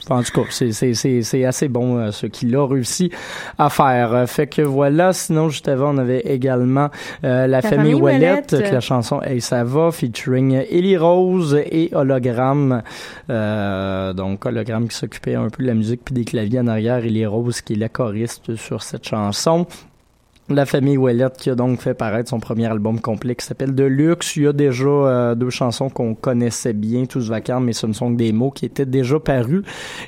En 0.10 0.24
tout 0.24 0.42
cas, 0.42 0.48
c'est- 0.50 1.46
assez 1.46 1.68
bon 1.68 1.98
euh, 1.98 2.12
ce 2.12 2.26
qu'il 2.26 2.56
a 2.56 2.66
réussi 2.66 3.12
à 3.58 3.70
faire. 3.70 4.14
Euh, 4.14 4.26
fait 4.26 4.48
que 4.48 4.62
voilà, 4.62 5.14
sinon 5.14 5.50
juste 5.50 5.68
avant, 5.68 5.94
on 5.94 5.98
avait 5.98 6.20
également 6.22 6.90
euh, 7.24 7.48
La, 7.48 7.62
famille, 7.62 7.78
famille 7.78 7.94
Ouellette, 7.96 8.52
Ouellette. 8.54 8.70
que 8.70 8.74
la 8.74 8.82
chanson 8.82 9.22
Hey 9.22 9.40
ça 9.42 9.64
va, 9.64 9.92
featuring 9.92 10.54
Ellie 10.70 10.98
Rose 10.98 11.56
et 11.72 11.90
Hologramme. 11.94 12.82
Euh, 13.30 14.14
donc 14.14 14.46
Hologramme 14.46 14.88
qui 14.88 14.96
s'occupait 14.96 15.36
un 15.36 15.50
peu 15.50 15.64
de 15.64 15.68
la 15.68 15.74
musique 15.76 16.02
puis 16.04 16.14
des 16.14 16.26
claviers 16.26 16.60
en 16.60 16.68
arrière, 16.68 16.98
Ellie 16.98 17.26
Rose 17.26 17.62
qui 17.62 17.74
est 17.74 17.78
la 17.78 17.90
choriste 17.90 18.56
sur 18.56 18.84
cette 18.84 19.08
chanson. 19.08 19.66
La 20.52 20.66
famille 20.66 20.98
Ouellette 20.98 21.38
qui 21.38 21.52
a 21.52 21.56
donc 21.56 21.80
fait 21.80 21.94
paraître 21.94 22.28
son 22.30 22.40
premier 22.40 22.66
album 22.66 23.00
complet 23.00 23.36
qui 23.36 23.46
s'appelle 23.46 23.76
Deluxe. 23.76 24.36
Il 24.36 24.44
y 24.44 24.48
a 24.48 24.52
déjà 24.54 24.88
euh, 24.88 25.36
deux 25.36 25.52
chansons 25.52 25.90
qu'on 25.90 26.16
connaissait 26.16 26.74
bien, 26.74 27.06
tous 27.06 27.30
vacances, 27.30 27.62
mais 27.64 27.74
ce 27.74 27.86
ne 27.86 27.94
sont 27.94 28.12
que 28.12 28.18
des 28.18 28.32
mots 28.32 28.50
qui 28.50 28.66
étaient 28.66 28.88
déjà 28.88 29.20
parus. 29.20 29.62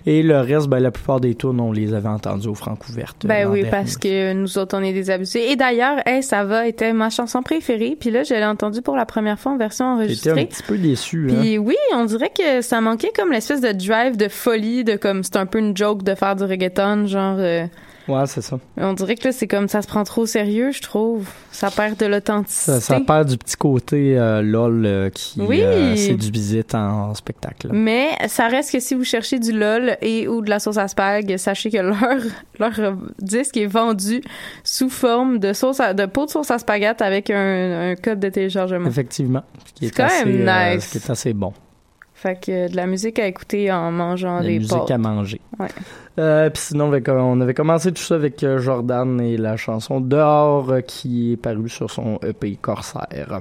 Et 0.08 0.24
le 0.24 0.40
reste, 0.40 0.68
ben, 0.68 0.80
la 0.80 0.90
plupart 0.90 1.20
des 1.20 1.36
tunes, 1.36 1.60
on 1.60 1.72
les 1.72 1.94
avait 1.94 2.10
entendus 2.10 2.48
au 2.48 2.56
Francouverte. 2.56 3.28
Ben 3.28 3.44
l'an 3.46 3.52
oui, 3.52 3.62
dernier. 3.62 3.70
parce 3.72 3.98
que 3.98 4.34
nous 4.34 4.58
autres, 4.58 4.76
on 4.76 4.82
est 4.82 4.94
des 4.94 5.12
abusés. 5.12 5.52
Et 5.52 5.56
d'ailleurs, 5.56 5.98
Hey, 6.08 6.24
ça 6.24 6.44
va 6.44 6.68
était 6.68 6.92
ma 6.94 7.12
chanson 7.12 7.44
préférée. 7.44 7.96
Puis 8.00 8.10
là, 8.10 8.24
je 8.24 8.34
l'ai 8.34 8.44
entendue 8.44 8.82
pour 8.82 8.96
la 8.96 9.06
première 9.06 9.38
fois 9.40 9.52
en 9.52 9.58
version 9.58 10.00
J'étais 10.08 10.30
un 10.32 10.34
enregistrée. 10.34 10.46
petit 10.48 10.64
peu 10.64 10.78
déçu. 10.80 11.28
hein. 11.32 11.36
Puis 11.40 11.58
oui, 11.60 11.76
on 11.94 12.06
dirait 12.06 12.32
que 12.36 12.62
ça 12.62 12.82
manquait 12.82 13.12
comme 13.16 13.32
l'espèce 13.32 13.62
de 13.62 13.72
drive 13.74 14.18
de 14.18 14.28
folie, 14.28 14.84
de 14.84 14.96
comme 14.96 15.24
c'est 15.24 15.38
un 15.38 15.46
peu 15.46 15.60
une 15.60 15.78
joke 15.78 16.02
de 16.02 16.16
faire 16.16 16.36
du 16.36 16.44
reggaeton, 16.46 17.06
genre. 17.06 17.36
euh, 17.38 17.66
Ouais, 18.12 18.26
c'est 18.28 18.42
ça. 18.42 18.60
on 18.78 18.94
dirait 18.94 19.16
que 19.16 19.26
là, 19.28 19.32
c'est 19.32 19.48
comme 19.48 19.68
ça 19.68 19.82
se 19.82 19.88
prend 19.88 20.04
trop 20.04 20.22
au 20.24 20.26
sérieux, 20.26 20.72
je 20.72 20.82
trouve. 20.82 21.28
Ça 21.52 21.70
perd 21.72 21.98
de 21.98 22.06
l'authenticité. 22.06 22.72
Ça, 22.74 22.80
ça 22.82 23.00
perd 23.00 23.30
du 23.30 23.38
petit 23.38 23.56
côté 23.56 24.18
euh, 24.18 24.42
LOL 24.42 24.86
euh, 24.86 25.10
qui 25.10 25.40
Oui. 25.42 25.62
euh, 25.62 25.96
séduisait 25.96 26.76
en 26.76 27.14
spectacle. 27.14 27.70
Mais 27.72 28.10
ça 28.28 28.48
reste 28.48 28.72
que 28.72 28.80
si 28.80 28.96
vous 28.96 29.04
cherchez 29.04 29.40
du 29.40 29.52
LOL 29.52 29.98
et 30.02 30.28
ou 30.28 30.42
de 30.42 30.50
la 30.50 30.60
sauce 30.60 30.78
à 30.78 30.88
spag, 30.88 31.38
sachez 31.38 31.70
que 31.70 31.78
leur, 31.78 31.96
leur 32.60 32.80
euh, 32.80 32.92
disque 33.20 33.58
est 33.58 33.66
vendu 33.68 34.22
sous 34.64 34.90
forme 34.90 35.40
de 35.40 35.54
sauce 35.54 35.80
à- 35.80 35.94
de 35.94 36.06
pot 36.06 36.26
de 36.26 36.32
sauce 36.32 36.52
à 36.52 36.58
spaghetti 36.60 37.04
avec 37.04 37.30
un, 37.30 37.92
un 37.92 37.96
code 37.96 38.20
de 38.20 38.30
téléchargement. 38.30 38.88
Effectivement. 38.88 39.44
Ce 39.68 39.74
qui 39.74 39.86
est, 39.86 39.88
C'est 39.90 39.96
quand 39.96 40.06
assez, 40.06 40.26
même 40.26 40.48
euh, 40.48 40.76
nice. 40.76 40.86
ce 40.86 40.92
qui 40.92 40.98
est 40.98 41.10
assez 41.10 41.34
bon. 41.34 41.54
Fait 42.22 42.40
que 42.40 42.52
euh, 42.52 42.68
de 42.68 42.76
la 42.76 42.86
musique 42.86 43.18
à 43.18 43.26
écouter 43.26 43.72
en 43.72 43.92
mangeant 43.92 44.38
La 44.38 44.44
des 44.44 44.60
musique 44.60 44.78
pâtes. 44.78 44.92
à 44.92 44.98
manger. 45.00 45.42
Ouais. 45.60 45.70
Euh, 46.20 46.52
Puis 46.52 46.62
sinon, 46.62 46.86
on 46.90 46.94
avait, 46.94 47.04
on 47.10 47.42
avait 47.42 47.56
commencé 47.56 47.92
tout 47.92 48.02
ça 48.04 48.14
avec 48.14 48.44
euh, 48.44 48.60
Jordan 48.60 49.20
et 49.20 49.38
la 49.38 49.58
chanson 49.58 50.00
Dehors 50.00 50.72
qui 50.86 51.34
est 51.34 51.38
parue 51.38 51.68
sur 51.70 51.90
son 51.90 52.20
EP 52.24 52.58
Corsair. 52.62 53.40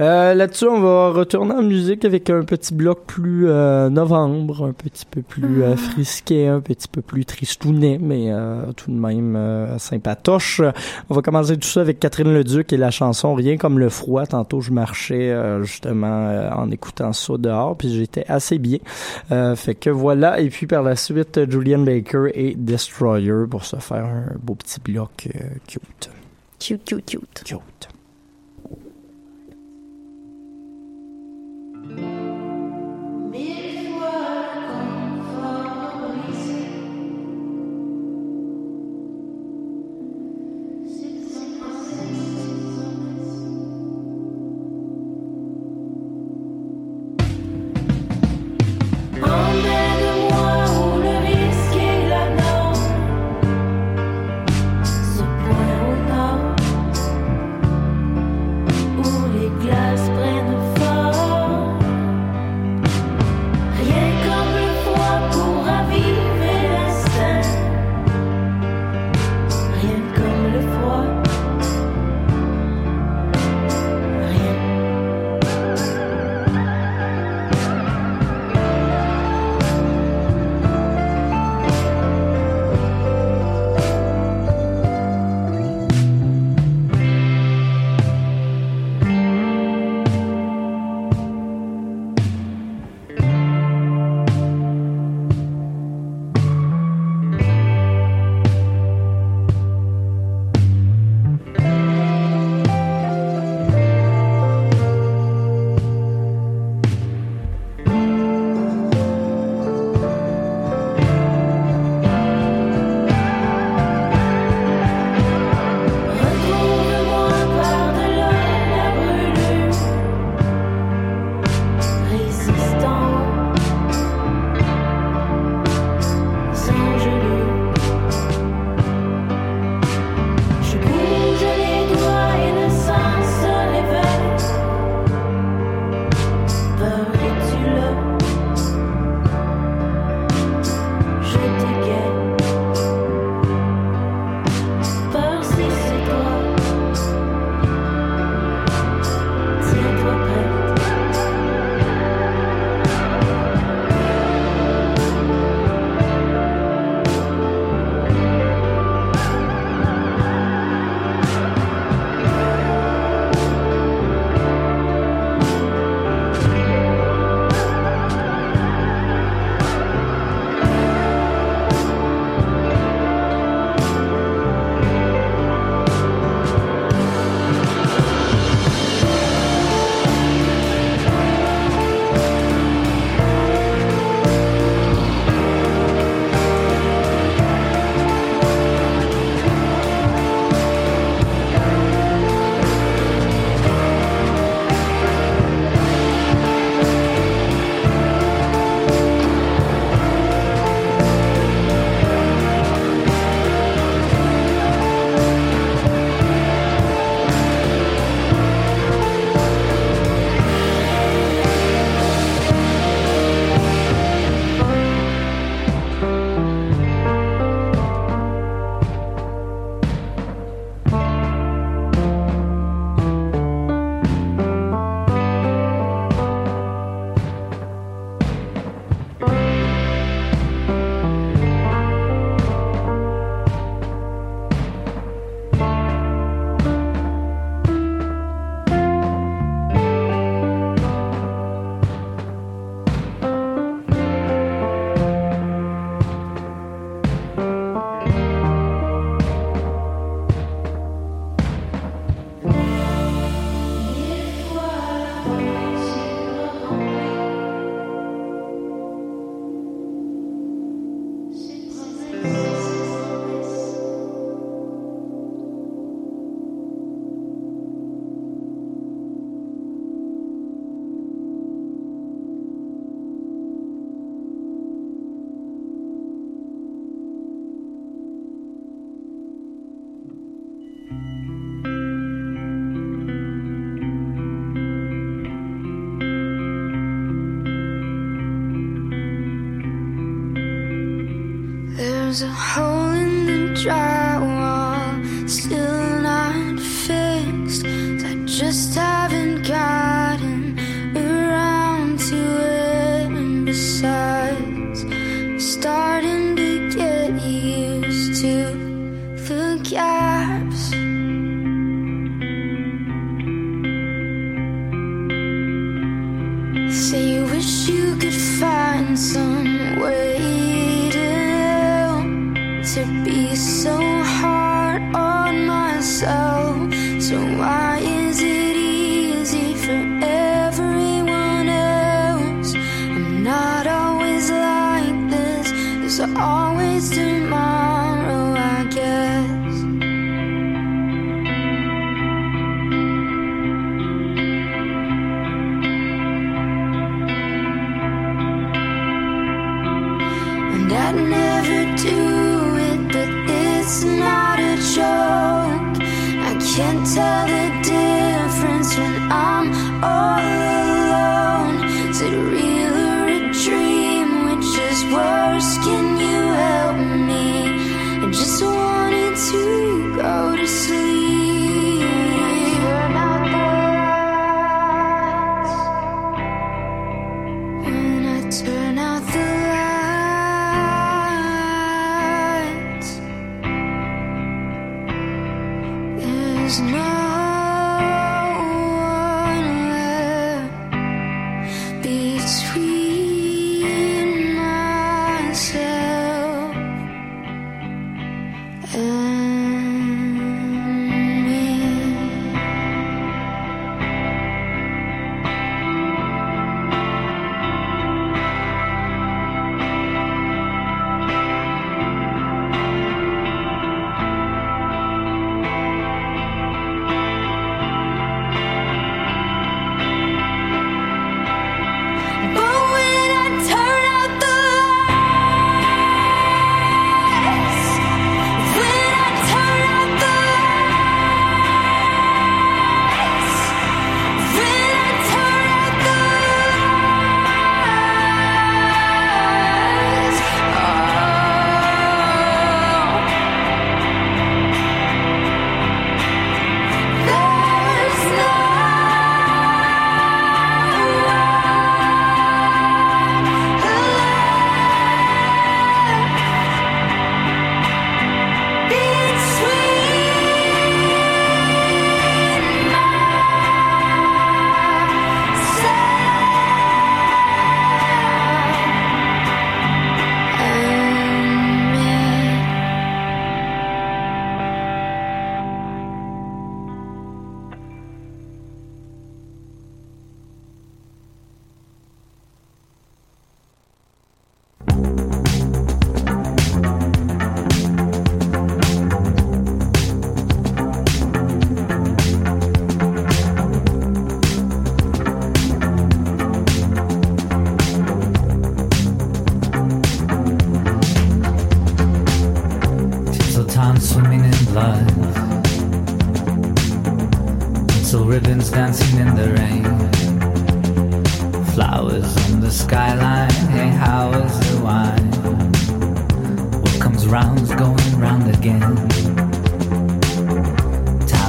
Euh, 0.00 0.32
Là-dessus, 0.34 0.66
on 0.66 0.80
va 0.80 1.10
retourner 1.10 1.54
en 1.54 1.62
musique 1.62 2.04
avec 2.04 2.30
un 2.30 2.42
petit 2.42 2.72
bloc 2.72 3.00
plus 3.06 3.48
euh, 3.48 3.90
novembre, 3.90 4.66
un 4.66 4.72
petit 4.72 5.04
peu 5.04 5.22
plus 5.22 5.64
euh, 5.64 5.74
frisquet, 5.76 6.46
un 6.46 6.60
petit 6.60 6.86
peu 6.86 7.02
plus 7.02 7.24
tristounet, 7.24 7.98
mais 8.00 8.30
euh, 8.30 8.72
tout 8.76 8.92
de 8.92 8.96
même 8.96 9.34
euh, 9.34 9.76
sympatoche. 9.78 10.60
On 11.10 11.14
va 11.14 11.22
commencer 11.22 11.56
tout 11.56 11.66
ça 11.66 11.80
avec 11.80 11.98
Catherine 11.98 12.32
Leduc 12.32 12.72
et 12.72 12.76
la 12.76 12.92
chanson 12.92 13.34
Rien 13.34 13.56
comme 13.56 13.80
le 13.80 13.88
froid. 13.88 14.24
Tantôt, 14.26 14.60
je 14.60 14.70
marchais 14.70 15.32
euh, 15.32 15.64
justement 15.64 16.28
euh, 16.28 16.50
en 16.50 16.70
écoutant 16.70 17.12
ça 17.12 17.36
dehors, 17.36 17.76
puis 17.76 17.92
j'étais 17.92 18.24
assez 18.28 18.58
bien. 18.58 18.78
Euh, 19.32 19.56
fait 19.56 19.74
que 19.74 19.90
voilà. 19.90 20.40
Et 20.40 20.48
puis 20.48 20.68
par 20.68 20.84
la 20.84 20.94
suite, 20.94 21.50
Julian 21.50 21.80
Baker 21.80 22.30
et 22.34 22.54
Destroyer 22.54 23.46
pour 23.50 23.64
se 23.64 23.76
faire 23.76 24.04
un 24.04 24.26
beau 24.40 24.54
petit 24.54 24.78
bloc 24.80 25.28
euh, 25.34 25.40
cute. 25.66 26.10
Cute, 26.60 26.84
cute, 26.84 27.04
cute. 27.04 27.42
Cute. 27.44 27.87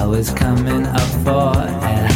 Towers 0.10 0.32
coming 0.32 0.88
up 0.88 1.24
for 1.24 1.86
air. 1.86 2.09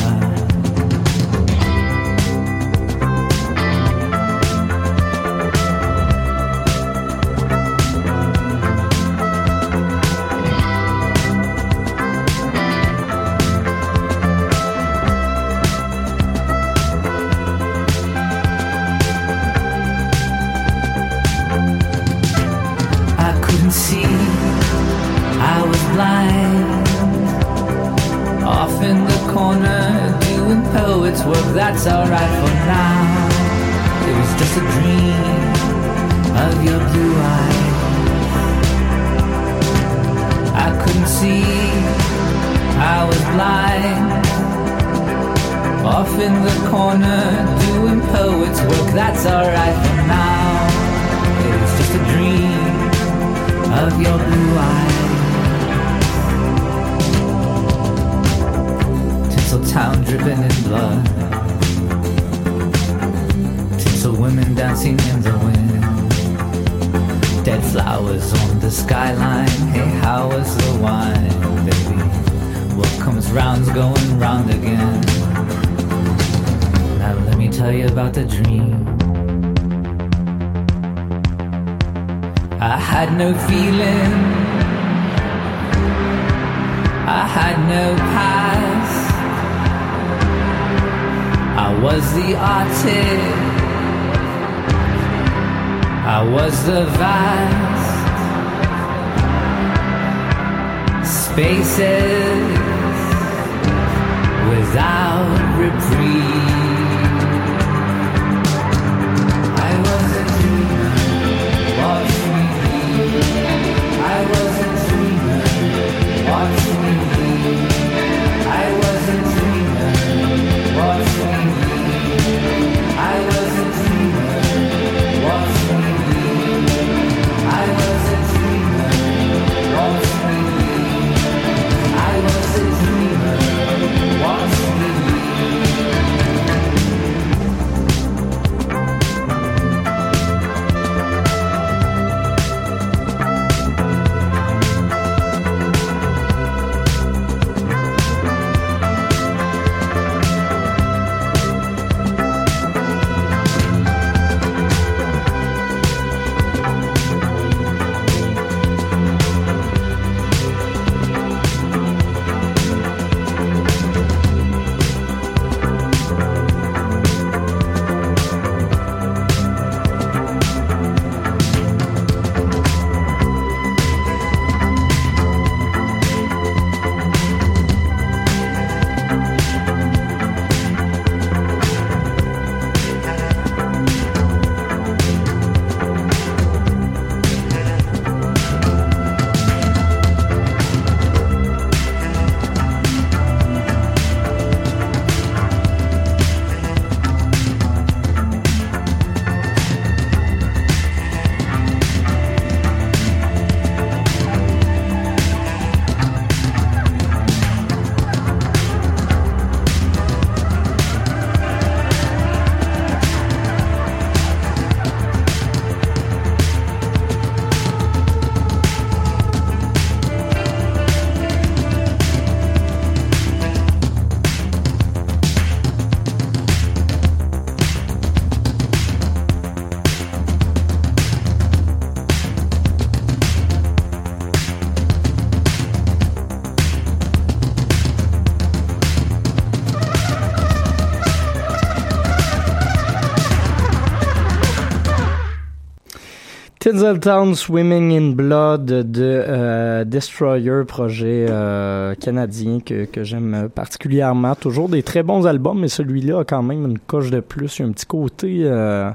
Tinseltown 246.64 247.36
Swimming 247.36 247.92
in 247.92 248.12
Blood 248.12 248.68
de 248.68 248.86
euh, 249.04 249.84
Destroyer, 249.84 250.64
projet 250.66 251.26
euh, 251.30 251.94
canadien 251.96 252.62
que, 252.66 252.86
que 252.86 253.04
j'aime 253.04 253.50
particulièrement. 253.54 254.34
Toujours 254.36 254.70
des 254.70 254.82
très 254.82 255.04
bons 255.04 255.28
albums, 255.28 255.60
mais 255.60 255.68
celui-là 255.68 256.20
a 256.20 256.24
quand 256.24 256.42
même 256.42 256.64
une 256.64 256.80
coche 256.80 257.12
de 257.12 257.20
plus. 257.20 257.60
Un 257.60 257.74
petit 257.74 257.86
côté 257.86 258.44
euh, 258.46 258.92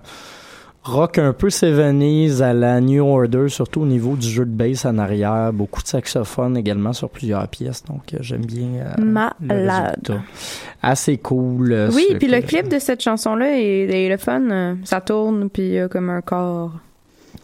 rock 0.82 1.18
un 1.18 1.34
peu 1.34 1.48
70s 1.48 2.40
à 2.40 2.54
la 2.54 2.80
New 2.80 3.04
Order, 3.04 3.50
surtout 3.50 3.82
au 3.82 3.86
niveau 3.86 4.16
du 4.16 4.26
jeu 4.26 4.46
de 4.46 4.50
bass 4.50 4.86
en 4.86 4.96
arrière. 4.96 5.52
Beaucoup 5.52 5.82
de 5.82 5.88
saxophones 5.88 6.56
également 6.56 6.94
sur 6.94 7.10
plusieurs 7.10 7.46
pièces, 7.48 7.84
donc 7.84 8.16
j'aime 8.20 8.46
bien 8.46 8.94
le 8.96 9.04
Malade. 9.04 10.22
Assez 10.80 11.18
cool. 11.18 11.90
Oui, 11.92 12.16
puis 12.18 12.28
le 12.28 12.40
clip 12.40 12.68
de 12.68 12.78
cette 12.78 13.02
chanson-là 13.02 13.58
est, 13.58 13.90
est 13.90 14.08
le 14.08 14.16
fun. 14.16 14.78
Ça 14.84 15.02
tourne, 15.02 15.50
puis 15.50 15.64
il 15.64 15.72
y 15.72 15.80
a 15.80 15.88
comme 15.88 16.08
un 16.08 16.22
corps. 16.22 16.72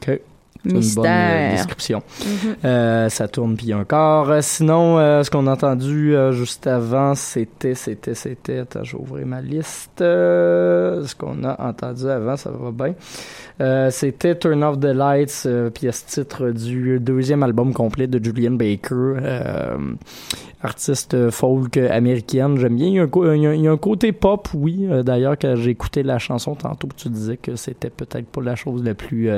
Ok. 0.08 0.20
C'est 0.66 0.70
une 0.70 0.94
bonne 0.94 1.04
euh, 1.06 1.50
description. 1.50 2.02
Mhm. 2.24 2.54
Euh, 2.64 3.08
ça 3.10 3.28
tourne 3.28 3.54
puis 3.54 3.74
encore. 3.74 4.30
Euh, 4.30 4.38
sinon, 4.40 4.98
euh, 4.98 5.22
ce 5.22 5.30
qu'on 5.30 5.46
a 5.46 5.52
entendu 5.52 6.14
juste 6.30 6.66
avant, 6.66 7.14
c'était, 7.14 7.74
c'était, 7.74 8.14
c'était. 8.14 8.60
Attends, 8.60 8.80
ma 9.26 9.42
liste. 9.42 9.90
Ce 9.98 11.14
qu'on 11.16 11.44
a 11.44 11.60
entendu 11.68 12.08
avant, 12.08 12.36
ça 12.38 12.50
va 12.50 12.70
bien. 12.70 13.90
C'était 13.90 14.38
Turn 14.38 14.64
Off 14.64 14.80
the 14.80 14.84
Lights, 14.86 15.46
pièce 15.74 16.06
titre 16.06 16.48
du 16.50 16.98
deuxième 16.98 17.42
album 17.42 17.74
complet 17.74 18.06
de 18.06 18.24
Julian 18.24 18.52
Baker, 18.52 19.16
artiste 20.62 21.30
folk 21.30 21.76
américaine. 21.76 22.56
J'aime 22.56 22.76
bien. 22.76 22.86
Il 22.86 22.94
y, 22.94 22.98
a 23.00 23.02
un, 23.02 23.08
co- 23.08 23.30
il 23.32 23.42
y 23.42 23.46
a- 23.46 23.54
il 23.54 23.60
y 23.60 23.68
a 23.68 23.70
un 23.72 23.76
côté 23.76 24.12
pop, 24.12 24.48
oui. 24.54 24.88
D'ailleurs, 25.04 25.36
quand 25.38 25.56
j'ai 25.56 25.70
écouté 25.72 26.02
la 26.02 26.18
chanson 26.18 26.54
tantôt, 26.54 26.88
tu 26.96 27.08
disais 27.10 27.36
que 27.36 27.54
c'était 27.56 27.90
peut-être 27.90 28.26
pas 28.28 28.40
la 28.40 28.56
chose 28.56 28.82
la 28.82 28.94
plus 28.94 29.28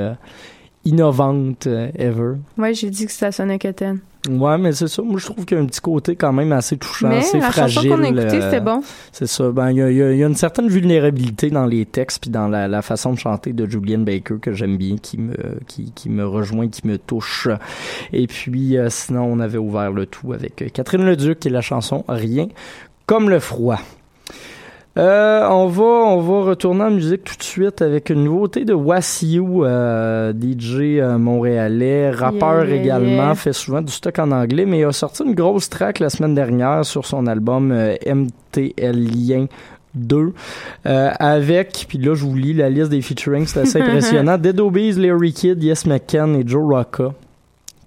innovante 0.87 1.67
euh, 1.67 1.89
ever. 1.97 2.33
Ouais, 2.57 2.73
j'ai 2.73 2.89
dit 2.89 3.05
que 3.05 3.11
ça 3.11 3.31
sonnait 3.31 3.59
quétaine. 3.59 3.99
Ouais, 4.29 4.57
mais 4.57 4.73
c'est 4.73 4.87
ça. 4.89 5.01
Moi, 5.01 5.19
je 5.19 5.25
trouve 5.25 5.45
qu'il 5.45 5.57
y 5.57 5.59
a 5.59 5.63
un 5.63 5.67
petit 5.67 5.79
côté 5.79 6.15
quand 6.17 6.33
même 6.33 6.51
assez 6.51 6.75
touchant, 6.75 7.07
Mais 7.07 7.19
assez 7.19 7.39
la 7.39 7.49
fragile. 7.49 7.89
qu'on 7.89 8.03
a 8.03 8.07
écoutée, 8.07 8.23
euh, 8.25 8.41
c'était 8.41 8.59
bon. 8.59 8.81
C'est 9.13 9.27
ça. 9.27 9.51
Ben, 9.51 9.71
il 9.71 9.77
y 9.77 9.81
a, 9.81 9.89
il 9.89 9.95
y 9.97 10.01
a- 10.03 10.11
il 10.11 10.17
y 10.17 10.23
a 10.23 10.27
une 10.27 10.35
certaine 10.35 10.67
vulnérabilité 10.67 11.49
dans 11.49 11.65
les 11.65 11.85
textes 11.85 12.19
puis 12.21 12.29
dans 12.29 12.49
la, 12.49 12.67
la 12.67 12.81
façon 12.81 13.13
de 13.13 13.17
chanter 13.19 13.53
de 13.53 13.65
Julian 13.69 13.99
Baker 13.99 14.35
que 14.41 14.51
j'aime 14.53 14.75
bien, 14.75 14.97
qui 14.97 15.17
me, 15.17 15.33
qui, 15.67 15.91
qui 15.93 16.09
me 16.09 16.25
rejoint, 16.27 16.67
qui 16.67 16.85
me 16.87 16.97
touche. 16.97 17.47
Et 18.11 18.27
puis, 18.27 18.77
euh, 18.77 18.89
sinon, 18.89 19.23
on 19.31 19.39
avait 19.39 19.59
ouvert 19.59 19.91
le 19.91 20.05
tout 20.05 20.33
avec 20.33 20.61
euh, 20.61 20.67
Catherine 20.73 21.05
Leduc 21.05 21.45
et 21.45 21.49
la 21.49 21.61
chanson 21.61 22.03
Rien 22.09 22.47
comme 23.05 23.29
le 23.29 23.39
froid. 23.39 23.79
Euh, 24.97 25.47
on 25.47 25.67
va 25.67 25.83
on 25.83 26.21
va 26.21 26.49
retourner 26.49 26.83
en 26.85 26.89
musique 26.89 27.23
tout 27.23 27.35
de 27.37 27.43
suite 27.43 27.83
avec 27.83 28.09
une 28.09 28.23
nouveauté 28.23 28.65
de 28.65 28.73
Wassiu, 28.73 29.43
euh, 29.61 30.33
DJ 30.33 30.97
euh, 30.99 31.19
montréalais, 31.19 32.09
rappeur 32.09 32.65
Yeah, 32.65 32.75
yeah, 32.75 32.83
également, 32.83 33.27
yeah. 33.27 33.35
fait 33.35 33.53
souvent 33.53 33.81
du 33.81 33.91
stock 33.91 34.17
en 34.17 34.31
anglais, 34.31 34.65
mais 34.65 34.79
il 34.79 34.85
a 34.85 34.91
sorti 34.91 35.23
une 35.23 35.35
grosse 35.35 35.69
track 35.69 35.99
la 35.99 36.09
semaine 36.09 36.33
dernière 36.33 36.83
sur 36.83 37.05
son 37.05 37.27
album 37.27 37.71
euh, 37.71 37.95
MTL 38.07 38.97
Lien 38.97 39.45
2 39.93 40.33
euh, 40.87 41.11
avec, 41.19 41.85
puis 41.87 41.99
là 41.99 42.15
je 42.15 42.25
vous 42.25 42.35
lis 42.35 42.53
la 42.53 42.69
liste 42.69 42.89
des 42.89 43.01
featuring, 43.01 43.45
c'est 43.45 43.61
assez 43.61 43.81
impressionnant, 43.81 44.37
Dead 44.39 44.59
Obies, 44.59 44.93
Larry 44.93 45.33
Kidd, 45.33 45.63
Yes 45.63 45.85
McCann 45.85 46.35
et 46.35 46.43
Joe 46.47 46.63
Rocca. 46.63 47.13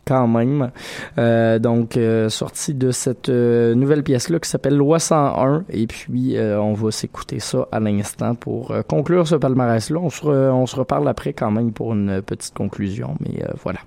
Quand 0.04 0.26
même. 0.26 0.70
Euh, 1.18 1.58
donc, 1.58 1.96
euh, 1.96 2.28
sortie 2.28 2.74
de 2.74 2.90
cette 2.90 3.28
euh, 3.28 3.74
nouvelle 3.74 4.02
pièce-là 4.02 4.38
qui 4.38 4.48
s'appelle 4.48 4.76
Loi 4.76 4.98
101. 4.98 5.64
Et 5.70 5.86
puis, 5.86 6.36
euh, 6.36 6.60
on 6.60 6.74
va 6.74 6.90
s'écouter 6.90 7.40
ça 7.40 7.68
à 7.72 7.80
l'instant 7.80 8.34
pour 8.34 8.70
euh, 8.70 8.82
conclure 8.82 9.26
ce 9.26 9.36
palmarès-là. 9.36 9.98
On, 9.98 10.10
se 10.10 10.26
on 10.26 10.66
se 10.66 10.76
reparle 10.76 11.08
après 11.08 11.32
quand 11.32 11.50
même 11.50 11.72
pour 11.72 11.92
une 11.94 12.22
petite 12.22 12.54
conclusion, 12.54 13.14
mais 13.20 13.42
euh, 13.44 13.48
voilà. 13.62 13.80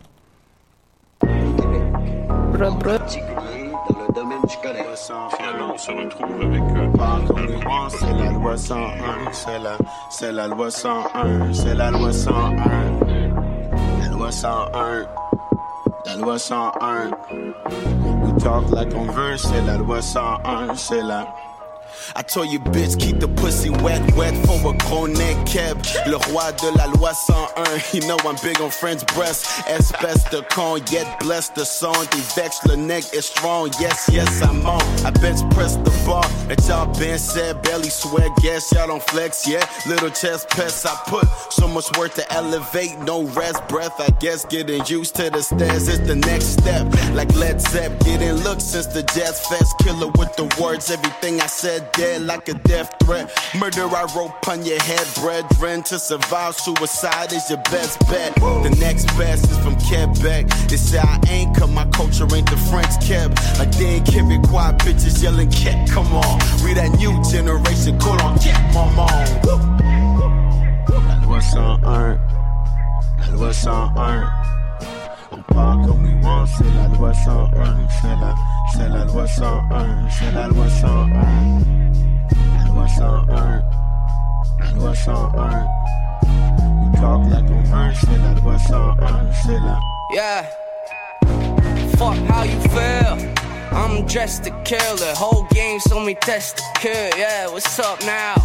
Finalement, 5.38 5.74
on 5.74 5.78
se 5.78 5.91
retrouve 5.91 6.41
avec 6.41 6.61
euh, 6.61 7.89
C'est 7.89 8.14
la 8.14 8.32
loi 8.32 8.57
101, 8.57 9.32
c'est 9.32 9.59
la, 9.59 9.78
c'est 10.09 10.32
la 10.32 10.47
loi 10.47 10.72
101, 10.72 11.53
c'est 11.53 11.76
la 11.76 11.91
loi 11.91 12.14
101. 12.14 12.51
La 13.99 14.09
loi 14.09 14.32
101, 14.32 15.05
la 16.06 16.16
loi 16.16 16.38
101. 16.38 17.12
We 18.24 18.39
talk 18.39 18.70
like 18.72 18.93
on 18.95 19.08
verse, 19.12 19.43
c'est 19.43 19.62
la 19.62 19.78
loi 19.78 20.01
101, 20.01 20.76
c'est 20.76 21.01
la. 21.01 21.28
I 22.16 22.22
told 22.22 22.49
you 22.49 22.60
bitch, 22.60 22.99
keep 22.99 23.20
the 23.20 23.28
pussy 23.28 23.70
wet, 23.70 24.01
wet 24.16 24.34
for 24.45 24.74
a 24.74 24.78
gros 24.78 25.10
neck 25.18 25.38
keb. 25.45 25.78
Le 26.08 26.18
roi 26.32 26.51
de 26.51 26.72
la 26.72 26.86
loi 26.86 27.14
101, 27.14 27.82
you 27.93 28.08
know 28.08 28.18
I'm 28.26 28.36
big 28.43 28.60
on 28.62 28.72
French 28.72 29.06
breasts. 29.16 29.47
Espèce 29.68 30.30
de 30.30 30.41
con, 30.49 30.80
yet 30.91 31.20
bless 31.20 31.49
the 31.49 31.66
song. 31.66 32.06
Des 32.12 32.26
vex, 32.36 32.66
le 32.66 32.76
neck 32.76 33.04
is 33.14 33.26
strong, 33.26 33.72
yes, 33.80 34.10
yes, 34.12 34.41
I'm 34.41 34.66
on. 34.66 34.82
I 35.06 35.12
bench 35.12 35.41
press 35.54 35.76
the 35.78 35.91
bar, 36.06 36.24
that 36.47 36.66
y'all 36.68 36.88
been 36.97 37.20
said, 37.20 37.62
belly 37.62 37.89
sweat, 37.89 38.30
guess 38.41 38.72
y'all 38.72 38.88
don't 38.88 39.04
flex, 39.04 39.47
yet. 39.47 39.68
Little 39.88 40.10
chest 40.10 40.49
press, 40.49 40.86
I 40.86 40.95
put 41.08 41.26
so 41.49 41.68
much 41.68 41.86
work 41.97 42.14
to 42.16 42.34
elevate, 42.34 42.99
no 42.99 43.24
rest 43.28 43.68
breath. 43.68 43.99
I 43.99 44.10
guess 44.20 44.45
getting 44.45 44.86
used 44.86 45.16
to 45.16 45.30
the 45.30 45.41
stairs 45.41 45.88
is 45.88 45.99
the 46.06 46.16
next 46.16 46.47
step. 46.60 46.88
Like 47.14 47.34
Led 47.36 47.62
Zepp, 47.62 47.99
getting 48.04 48.34
looks 48.43 48.64
since 48.64 48.88
the 48.88 49.04
Jazz 49.04 49.45
Fest. 49.47 49.74
Killer 49.80 50.12
with 50.18 50.36
the 50.36 50.45
words, 50.62 50.89
everything 50.89 51.41
I 51.41 51.47
said 51.47 51.91
dead 51.94 52.22
like 52.24 52.50
a 52.50 52.54
death 52.54 52.94
threat. 53.04 53.32
Murder 53.58 53.86
I 53.86 54.04
wrote 54.16 54.34
on 54.48 54.66
your 54.66 54.82
head, 54.82 55.08
brethren. 55.16 55.84
To 55.84 56.00
survive 56.00 56.56
suicide 56.56 57.32
is 57.34 57.50
your 57.50 57.62
best 57.72 58.00
bet. 58.08 58.36
The 58.36 58.76
next 58.80 59.06
best 59.18 59.50
is 59.50 59.58
from 59.60 59.76
Quebec. 59.80 60.48
They 60.68 60.78
say 60.78 61.00
I 61.00 61.20
ain't 61.30 61.56
come, 61.56 61.74
my 61.74 61.86
culture 61.88 62.28
ain't 62.36 62.50
the 62.50 62.58
French 62.70 62.94
kept. 63.06 63.38
They 63.78 63.86
ain't 63.86 64.06
keep 64.06 64.26
it 64.26 64.48
quiet, 64.48 64.78
bitches 64.80 65.22
yelling, 65.24 65.52
cat, 65.52 65.89
come 65.89 66.08
on. 66.14 66.39
We 66.64 66.74
that 66.74 66.91
new 66.98 67.14
generation, 67.32 68.00
call 68.00 68.22
on, 68.22 68.38
cat, 68.39 68.62
maman. 68.74 69.08
La 71.08 71.16
loi 71.26 71.39
101, 71.39 72.20
la 73.20 73.28
loi 73.36 73.54
101. 73.54 74.32
On 75.32 75.41
parle 75.54 75.88
comme 75.88 76.04
want, 76.24 76.46
c'est 76.46 76.64
la 76.64 76.88
loi 76.96 77.14
101, 77.14 77.88
c'est 78.02 78.08
la, 78.08 78.36
c'est 78.74 78.89
la 78.89 79.06
loi 79.06 79.28
101, 79.28 80.10
c'est 80.10 80.32
la 80.32 80.48
loi 80.48 80.70
101. 80.70 81.43
La 83.00 83.08
loi 83.08 83.26
101, 83.26 83.64
la 84.60 84.72
loi 84.72 84.94
101. 84.94 85.68
We 86.82 87.00
talk 87.00 87.22
like 87.30 87.50
on 87.52 87.64
verse, 87.66 88.00
c'est 88.02 88.18
la 88.18 88.34
loi 88.41 88.58
101, 88.58 89.32
c'est 89.44 89.60
la. 89.60 89.80
Yeah. 90.14 90.46
Fuck 91.98 92.18
how 92.28 92.44
you 92.44 92.60
feel. 92.70 93.34
I'm 93.72 94.06
dressed 94.06 94.44
to 94.44 94.52
kill 94.64 94.96
the 94.98 95.14
whole 95.16 95.48
game, 95.52 95.80
so 95.80 96.00
me 96.00 96.16
test 96.16 96.58
to 96.58 96.64
kill. 96.80 97.10
Yeah, 97.18 97.48
what's 97.48 97.80
up 97.80 98.00
now? 98.06 98.36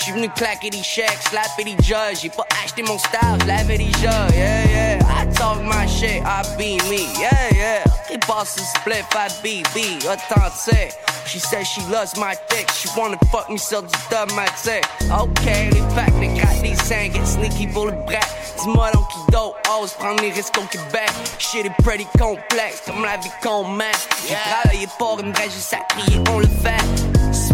J'suis 0.00 0.12
venu 0.12 0.30
claquer 0.30 0.70
des 0.70 0.82
chèques, 0.82 1.18
slapper 1.28 1.62
des 1.62 1.76
judges. 1.82 2.20
J'ai 2.22 2.30
pas 2.30 2.46
acheté 2.64 2.82
mon 2.82 2.96
style, 2.96 3.46
laver 3.46 3.76
des 3.76 3.92
jeux. 4.00 4.34
Yeah, 4.34 4.64
yeah. 4.70 4.98
I 5.00 5.26
talk 5.34 5.60
my 5.62 5.86
shit, 5.86 6.22
I 6.24 6.42
be 6.56 6.82
me. 6.88 7.06
Yeah, 7.20 7.54
yeah. 7.54 7.84
Les 8.08 8.16
bosses 8.26 8.56
split, 8.76 9.04
I 9.14 9.28
be 9.42 9.62
be. 9.74 10.02
Authentique. 10.08 10.94
She 11.26 11.38
says 11.38 11.68
she 11.68 11.82
loves 11.90 12.16
my 12.16 12.34
dick. 12.48 12.70
She 12.70 12.88
wanna 12.96 13.18
fuck 13.30 13.50
me 13.50 13.58
sur 13.58 13.82
du 13.82 13.94
automatique. 14.06 14.86
Okay, 15.10 15.68
les 15.70 15.94
packs, 15.94 16.14
les 16.18 16.28
gars, 16.28 16.48
des 16.62 16.74
5 16.76 17.12
get 17.12 17.26
sneaky 17.26 17.66
pour 17.66 17.86
le 17.86 17.92
bras. 17.92 18.24
Dis-moi 18.62 18.90
donc 18.92 19.06
qui 19.08 19.18
d'autre 19.30 19.58
ose 19.78 19.92
prendre 19.92 20.22
les 20.22 20.30
risques 20.30 20.56
au 20.56 20.62
Québec. 20.62 21.10
Shit 21.38 21.66
est 21.66 21.82
pretty 21.82 22.06
complexe, 22.18 22.82
comme 22.86 23.04
la 23.04 23.18
vie 23.18 23.30
qu'on 23.42 23.68
mène. 23.68 23.92
J'ai 24.26 24.34
travaillé 24.34 24.88
pour 24.98 25.20
une 25.20 25.32
vraie, 25.32 25.50
juste 25.50 25.74
à 25.74 25.84
crier, 25.94 26.22
on 26.30 26.38
le 26.38 26.46
fait. 26.46 27.09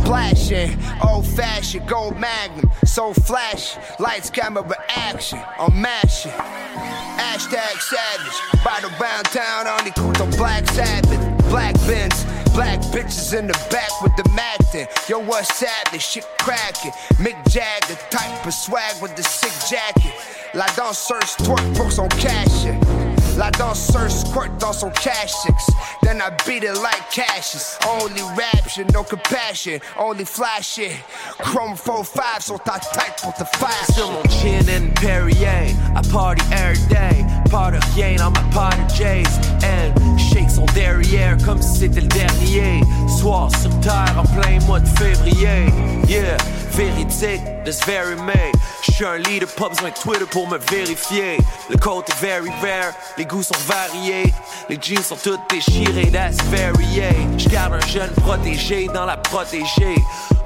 Splashing, 0.07 0.79
old 1.03 1.27
fashioned, 1.27 1.89
gold 1.89 2.17
magnum, 2.17 2.71
so 2.85 3.13
flash, 3.13 3.77
lights, 3.99 4.31
camera, 4.31 4.65
action, 4.89 5.41
I'm 5.59 5.81
mashing. 5.81 6.31
Hashtag 6.31 7.81
savage, 7.81 8.65
battle 8.65 8.91
round 9.01 9.27
town 9.27 9.67
on 9.67 9.85
the 9.85 10.37
Black 10.37 10.65
Sabbath, 10.69 11.49
black 11.51 11.75
bins, 11.89 12.23
black 12.55 12.79
bitches 12.95 13.37
in 13.37 13.49
the 13.49 13.67
back 13.69 13.91
with 14.01 14.15
the 14.15 14.23
Mactin. 14.31 14.87
Yo, 15.09 15.19
what's 15.19 15.61
happening? 15.61 15.99
Shit 15.99 16.25
cracking. 16.39 16.93
Mick 17.19 17.37
Jagger, 17.51 17.99
type 18.09 18.47
of 18.47 18.55
swag 18.55 19.03
with 19.03 19.17
the 19.17 19.25
sick 19.25 19.51
jacket. 19.69 20.15
La 20.55 20.67
danseuse 20.77 21.35
twerk 21.39 21.77
pour 21.77 22.01
on 22.01 22.09
cash. 22.11 23.06
La 23.37 23.51
danseuse 23.51 24.21
squirt 24.21 24.57
dans 24.59 24.73
son 24.73 24.91
cash. 24.91 25.33
Then 26.03 26.23
I 26.23 26.31
beat 26.47 26.65
it 26.65 26.75
like 26.75 27.11
cashes. 27.11 27.77
Only 27.87 28.23
rap 28.37 28.69
shit, 28.69 28.91
no 28.93 29.03
compassion. 29.03 29.81
Only 29.99 30.25
fly 30.25 30.61
shit. 30.63 30.93
Chrome 31.39 31.75
4-5 31.75 32.41
sont 32.41 32.59
ta 32.59 32.79
tête 32.79 33.21
pour 33.23 33.35
te 33.35 33.45
faire. 33.59 33.95
Sur 33.95 34.11
mon 34.11 34.23
chin 34.31 34.67
and 34.69 34.95
Perrier, 34.95 35.75
I 35.95 36.03
party 36.11 36.43
every 36.53 36.79
day. 36.89 37.27
Pas 37.51 37.71
de 37.71 37.79
I'm 38.01 38.35
a 38.35 38.51
part 38.53 38.79
of 38.79 38.89
J's. 38.95 39.29
Elle 39.63 39.93
shakes 40.19 40.59
on 40.59 40.67
derrière 40.75 41.37
comme 41.45 41.61
si 41.61 41.81
c'était 41.81 42.01
le 42.01 42.09
dernier. 42.09 42.81
Soir 43.21 43.51
sur 43.61 43.71
terre 43.81 44.15
en 44.17 44.25
plein 44.41 44.59
mois 44.67 44.81
de 44.81 44.89
février. 44.89 45.67
Yeah, 46.09 46.37
vérité, 46.73 47.41
this 47.65 47.85
very 47.85 48.17
May. 48.17 48.53
J'suis 48.83 49.05
un 49.05 49.19
leader, 49.19 49.49
pas 49.49 49.69
besoin 49.69 49.91
de 49.91 49.95
Twitter 49.95 50.25
pour 50.31 50.49
me 50.49 50.59
vérifier. 50.59 51.39
Le 51.69 51.77
code 51.77 52.05
est 52.09 52.21
very 52.21 52.51
rare, 52.63 52.93
les 53.19 53.26
goûts 53.27 53.43
sont 53.43 53.55
variés. 53.67 54.33
Les 54.69 54.79
jeans 54.81 55.03
sont 55.03 55.17
tous 55.17 55.39
déchirés, 55.51 56.11
that's 56.11 56.41
very 56.45 56.85
yeah. 56.87 57.13
J'garde 57.37 57.75
un 57.75 57.87
jeune 57.87 58.11
protégé 58.23 58.89
dans 58.93 59.05
la 59.05 59.17
protégée. 59.17 59.97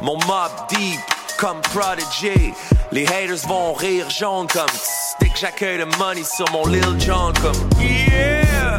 Mon 0.01 0.19
mob 0.27 0.51
deep 0.69 1.01
comme 1.39 1.61
Prodigy. 1.63 2.53
Les 2.93 3.07
haters 3.07 3.47
vont 3.49 3.73
rire 3.73 4.09
jaune 4.11 4.47
comme 4.49 4.69
stick. 4.73 5.33
J'accueille 5.41 5.79
le 5.79 5.87
money 5.99 6.23
sur 6.25 6.51
mon 6.53 6.67
Lil 6.67 6.85
John 6.99 7.33
comme 7.41 7.69
yeah. 7.81 8.77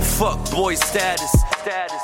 Fuck 0.00 0.50
boy 0.50 0.76
status. 0.76 1.30
status. 1.62 2.02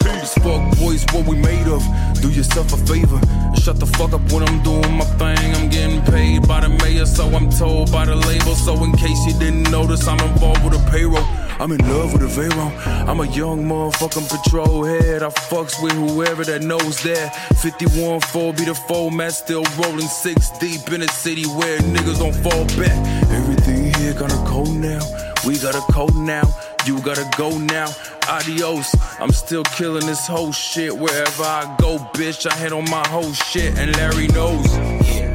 These 0.00 0.34
fuck 0.34 0.78
boys, 0.78 1.04
what 1.12 1.26
we 1.26 1.36
made 1.36 1.66
of. 1.68 1.82
Do 2.20 2.30
yourself 2.30 2.72
a 2.72 2.76
favor 2.78 3.20
and 3.22 3.58
shut 3.58 3.78
the 3.78 3.86
fuck 3.86 4.12
up 4.12 4.32
when 4.32 4.42
I'm 4.42 4.62
doing 4.62 4.92
my 4.96 5.04
thing. 5.04 5.54
I'm 5.54 5.68
getting 5.68 6.02
paid 6.02 6.46
by 6.48 6.60
the 6.60 6.68
mayor, 6.68 7.06
so 7.06 7.28
I'm 7.28 7.48
told 7.50 7.92
by 7.92 8.06
the 8.06 8.16
label. 8.16 8.54
So 8.54 8.72
in 8.84 8.92
case 8.92 9.24
you 9.26 9.34
didn't 9.38 9.70
notice, 9.70 10.06
I'm 10.08 10.20
involved 10.20 10.64
with 10.64 10.74
a 10.74 10.90
payroll. 10.90 11.24
I'm 11.60 11.72
in 11.72 11.78
love 11.88 12.12
with 12.12 12.22
a 12.22 12.40
Veyron. 12.40 12.72
I'm 13.08 13.20
a 13.20 13.26
young 13.26 13.64
motherfucking 13.64 14.28
patrol 14.28 14.84
head. 14.84 15.22
I 15.22 15.28
fucks 15.28 15.82
with 15.82 15.92
whoever 15.92 16.44
that 16.44 16.62
knows 16.62 17.02
that. 17.02 17.34
51 17.60 18.20
4 18.20 18.52
be 18.54 18.64
the 18.64 18.74
format, 18.74 19.32
still 19.32 19.64
rolling 19.76 20.06
six 20.06 20.50
deep 20.58 20.92
in 20.92 21.02
a 21.02 21.08
city 21.08 21.44
where 21.46 21.78
niggas 21.78 22.18
don't 22.18 22.34
fall 22.34 22.64
back. 22.78 22.98
Everything 23.30 23.92
here 23.94 24.14
got 24.14 24.32
a 24.32 24.38
code 24.46 24.76
now. 24.76 25.00
We 25.46 25.58
got 25.58 25.74
a 25.74 25.80
code 25.92 26.14
now. 26.14 26.42
You 26.86 27.00
gotta 27.02 27.28
go 27.36 27.58
now. 27.58 27.88
Adios. 28.28 28.94
I'm 29.20 29.32
still 29.32 29.64
killing 29.64 30.06
this 30.06 30.26
whole 30.26 30.52
shit 30.52 30.96
wherever 30.96 31.42
I 31.42 31.76
go, 31.80 31.98
bitch. 32.14 32.50
I 32.50 32.56
hit 32.56 32.72
on 32.72 32.88
my 32.90 33.06
whole 33.08 33.32
shit 33.32 33.76
and 33.78 33.94
Larry 33.96 34.28
knows. 34.28 34.66
Yeah. 35.06 35.34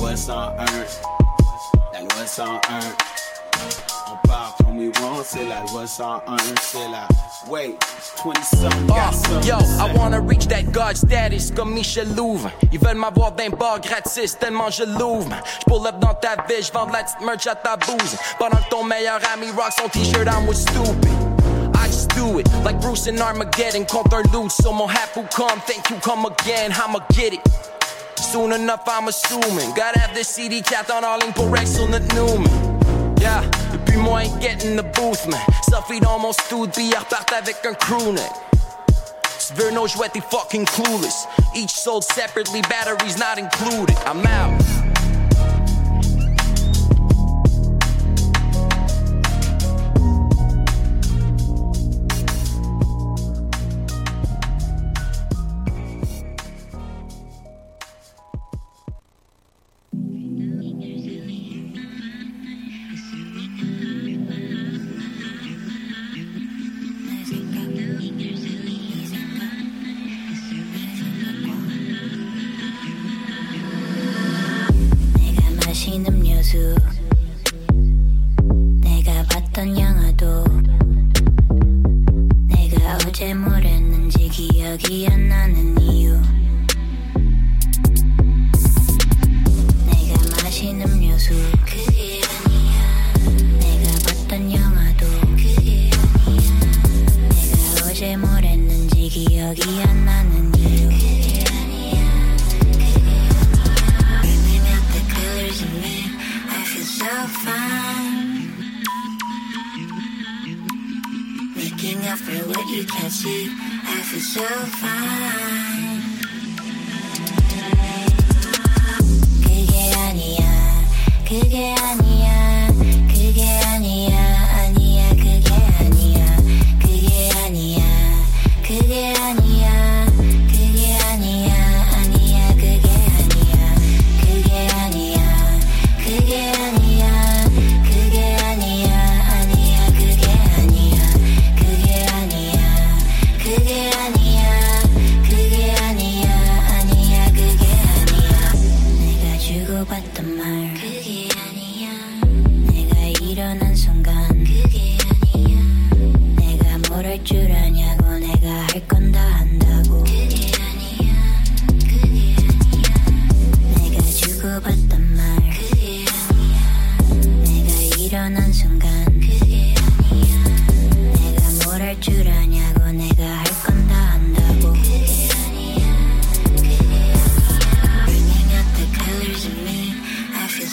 Loi 0.00 0.14
101, 0.14 0.56
la 1.92 2.00
loi 2.00 2.26
101. 2.26 2.36
On 2.38 2.60
parle 2.60 3.15
comme 5.32 5.40
we 5.40 5.48
want, 5.48 5.48
c'est 5.48 5.48
la 5.48 5.60
loi 5.72 5.86
101. 5.86 7.08
Wait, 7.48 7.76
20 8.16 8.44
something, 8.44 8.84
uh, 8.84 8.86
got 8.86 9.14
something 9.14 9.48
Yo. 9.48 9.56
I 9.56 9.92
wanna 9.96 10.20
reach 10.20 10.46
that 10.48 10.72
God 10.72 10.96
status 10.96 11.50
comme 11.50 11.74
Michel 11.74 12.08
Louvre. 12.14 12.50
Ils 12.72 12.78
veulent 12.78 12.96
m'avoir 12.96 13.32
d'un 13.32 13.50
bar 13.50 13.80
gratis 13.80 14.36
tellement 14.38 14.70
je 14.70 14.84
l'ouvre. 14.84 15.30
J'pull 15.60 15.86
up 15.86 15.98
dans 16.00 16.14
ta 16.14 16.36
ville, 16.48 16.64
j'vends 16.64 16.86
de 16.86 16.92
la 16.92 17.04
petite 17.04 17.20
merch 17.20 17.46
à 17.46 17.54
ta 17.54 17.76
bouse. 17.76 18.16
Pendant 18.38 18.56
que 18.56 18.68
ton 18.70 18.84
meilleur 18.84 19.20
ami 19.32 19.50
rock 19.50 19.72
son 19.76 19.88
t-shirt, 19.88 20.26
I'm 20.26 20.46
with 20.46 20.58
stupid. 20.58 21.10
I 21.74 21.86
just 21.86 22.10
do 22.16 22.38
it 22.38 22.48
like 22.64 22.80
Bruce 22.80 23.06
and 23.06 23.20
Armageddon. 23.20 23.84
Compte 23.84 24.12
un 24.12 24.22
loot 24.32 24.50
sur 24.50 24.72
mon 24.72 24.88
hat 24.88 25.14
will 25.14 25.28
come. 25.34 25.60
Thank 25.66 25.90
you, 25.90 25.96
come 26.00 26.26
again. 26.26 26.72
I'ma 26.72 27.00
get 27.14 27.32
it. 27.34 27.40
Soon 28.18 28.52
enough, 28.52 28.82
I'm 28.86 29.08
assuming. 29.08 29.72
Gotta 29.74 30.00
have 30.00 30.14
this 30.14 30.28
CD 30.28 30.62
cat 30.62 30.90
en 30.90 31.04
en 31.04 31.18
ligne 31.18 31.32
pour 31.32 31.46
notre 31.46 32.14
Newman. 32.14 32.76
Yeah, 33.20 33.42
moi, 33.96 34.22
ain't 34.22 34.40
get 34.40 34.64
in 34.64 34.76
the 34.76 34.82
booth, 34.82 35.26
man. 35.26 35.40
Selfie 35.68 36.00
dans 36.00 36.18
mon 36.18 36.32
studio, 36.32 36.70
ils 36.76 36.96
repartent 36.96 37.32
avec 37.32 37.56
un 37.64 37.74
crewneck. 37.74 38.32
Tu 39.46 39.54
veux 39.54 39.70
nos 39.70 39.86
jouets, 39.86 40.08
t'es 40.08 40.20
fucking 40.20 40.66
clueless. 40.66 41.26
Each 41.54 41.70
sold 41.70 42.04
separately, 42.04 42.62
batteries 42.62 43.16
not 43.18 43.38
included. 43.38 43.96
I'm 44.06 44.26
out. 44.26 44.95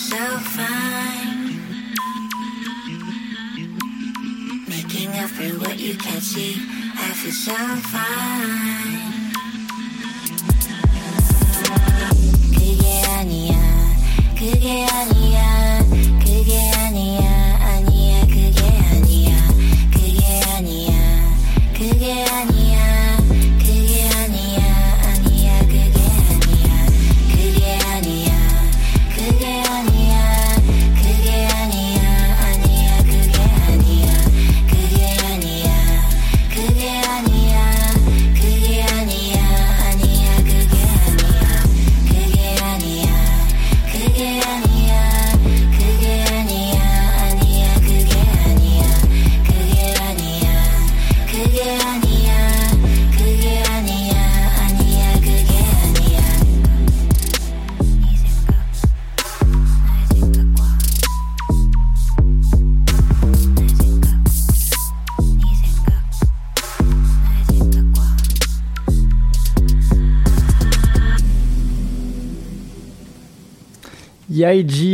So 0.04 0.18
fine. 0.18 1.47
Making 4.68 5.10
up 5.18 5.30
for 5.30 5.47
what 5.60 5.80
you 5.80 5.95
can't 5.95 6.22
see, 6.22 6.56
I 6.93 7.14
feel 7.14 7.32
so 7.32 7.56
fine. 7.88 8.82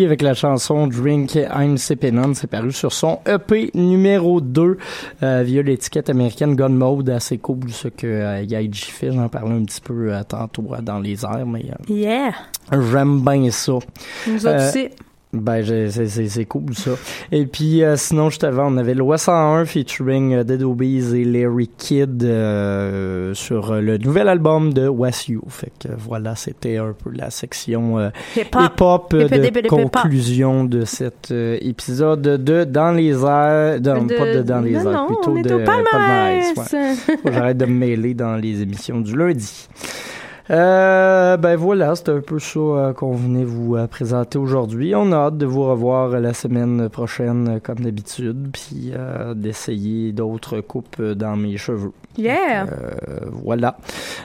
Avec 0.05 0.21
la 0.21 0.33
chanson 0.33 0.87
Drink 0.87 1.35
I'm 1.35 1.77
Sippin' 1.77 2.17
On, 2.17 2.33
c'est 2.33 2.47
paru 2.47 2.71
sur 2.71 2.91
son 2.93 3.19
EP 3.27 3.71
numéro 3.73 4.39
2 4.41 4.77
euh, 5.23 5.43
via 5.45 5.61
l'étiquette 5.61 6.09
américaine 6.09 6.55
Gun 6.55 6.69
Mode. 6.69 7.09
Assez 7.09 7.37
cool 7.37 7.69
ce 7.69 7.87
que 7.87 8.07
euh, 8.07 8.41
Yaiji 8.43 8.85
fait, 8.91 9.11
j'en 9.11 9.27
parlais 9.29 9.55
un 9.55 9.63
petit 9.63 9.81
peu 9.81 10.13
euh, 10.13 10.23
tantôt 10.23 10.65
euh, 10.73 10.81
dans 10.81 10.99
les 10.99 11.23
airs, 11.23 11.45
mais 11.45 11.65
euh, 11.71 11.93
Yeah. 11.93 12.31
j'aime 12.71 13.21
bien 13.21 13.49
ça. 13.51 13.73
Nous 14.27 14.45
aussi. 14.47 14.89
Ben, 15.31 15.63
c'est- 15.63 16.07
c'est 16.07 16.27
c'est 16.27 16.45
cool 16.45 16.73
ça. 16.73 16.89
Et 17.31 17.45
puis, 17.45 17.83
euh, 17.83 17.95
sinon, 17.97 18.31
juste 18.31 18.43
avant, 18.43 18.73
on 18.73 18.77
avait 18.77 18.95
Loi 18.95 19.19
101 19.19 19.63
featuring 19.65 20.33
euh, 20.33 20.43
Dead 20.43 20.63
Obies 20.63 21.15
et 21.15 21.23
Larry 21.23 21.69
Kidd 21.77 22.23
euh, 22.23 23.35
sur 23.35 23.73
euh, 23.73 23.79
le 23.81 23.99
nouvel 23.99 24.27
album 24.27 24.73
de 24.73 24.87
West 24.87 25.27
You. 25.27 25.43
Fait 25.49 25.71
que 25.79 25.89
voilà, 25.95 26.35
c'était 26.35 26.77
un 26.77 26.93
peu 26.93 27.11
la 27.13 27.29
section 27.29 27.99
euh, 27.99 28.09
Hip-hop. 28.35 28.61
Hip-hop, 28.63 29.15
de 29.15 29.67
conclusion 29.67 30.63
de 30.63 30.83
cet 30.85 31.31
épisode 31.31 32.21
de 32.23 32.63
Dans 32.63 32.91
les 32.91 33.11
airs. 33.23 33.79
de- 33.79 33.99
De- 34.09 34.17
Pas 34.17 34.33
de 34.33 34.41
Dans 34.41 34.61
les 34.61 34.71
non, 34.71 34.79
airs, 34.79 34.91
non, 34.93 35.07
plutôt 35.07 35.31
on 35.31 35.35
est 35.35 35.41
de 35.43 35.53
au 35.53 35.59
palmarès. 35.63 36.53
ouais. 36.57 36.95
J'arrête 37.31 37.57
de 37.57 37.65
me 37.65 37.77
mêler 37.77 38.15
dans 38.15 38.35
les 38.35 38.63
émissions 38.63 38.99
du 38.99 39.15
lundi. 39.15 39.67
Euh, 40.51 41.37
ben 41.37 41.55
voilà, 41.55 41.95
c'était 41.95 42.11
un 42.11 42.21
peu 42.21 42.39
ça 42.39 42.59
euh, 42.59 42.93
qu'on 42.93 43.13
venait 43.13 43.43
vous 43.43 43.75
euh, 43.75 43.85
présenter 43.87 44.39
aujourd'hui. 44.39 44.95
On 44.95 45.11
a 45.11 45.15
hâte 45.15 45.37
de 45.37 45.45
vous 45.45 45.63
revoir 45.63 46.09
la 46.19 46.33
semaine 46.33 46.89
prochaine 46.89 47.59
comme 47.61 47.79
d'habitude, 47.81 48.49
puis 48.51 48.93
d'essayer 49.35 50.11
d'autres 50.11 50.61
coupes 50.61 51.01
dans 51.01 51.35
mes 51.35 51.57
cheveux. 51.57 51.91
Yeah. 52.17 52.65
Voilà. 53.31 53.77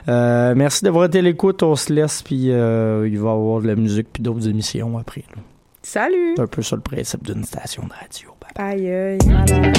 Merci 0.07 0.85
d'avoir 0.85 1.07
été 1.07 1.19
à 1.19 1.23
l'écoute. 1.23 1.63
On 1.63 1.77
se 1.77 1.93
laisse, 1.93 2.23
puis 2.23 2.47
il 2.47 2.53
va 2.53 3.07
y 3.07 3.33
avoir 3.33 3.61
de 3.61 3.67
la 3.67 3.77
musique 3.77 4.09
puis 4.13 4.23
d'autres 4.23 4.49
émissions 4.49 4.97
après. 4.99 5.25
là. 5.35 5.43
Salut. 5.83 6.33
C'est 6.37 6.43
un 6.43 6.47
peu 6.47 6.63
ça 6.63 6.77
le 6.77 6.83
principe 6.83 7.25
d'une 7.25 7.45
station 7.45 7.83
de 7.83 7.93
radio. 7.93 8.31
Aïe, 8.57 8.89
aïe, 8.89 9.19
malade. 9.27 9.77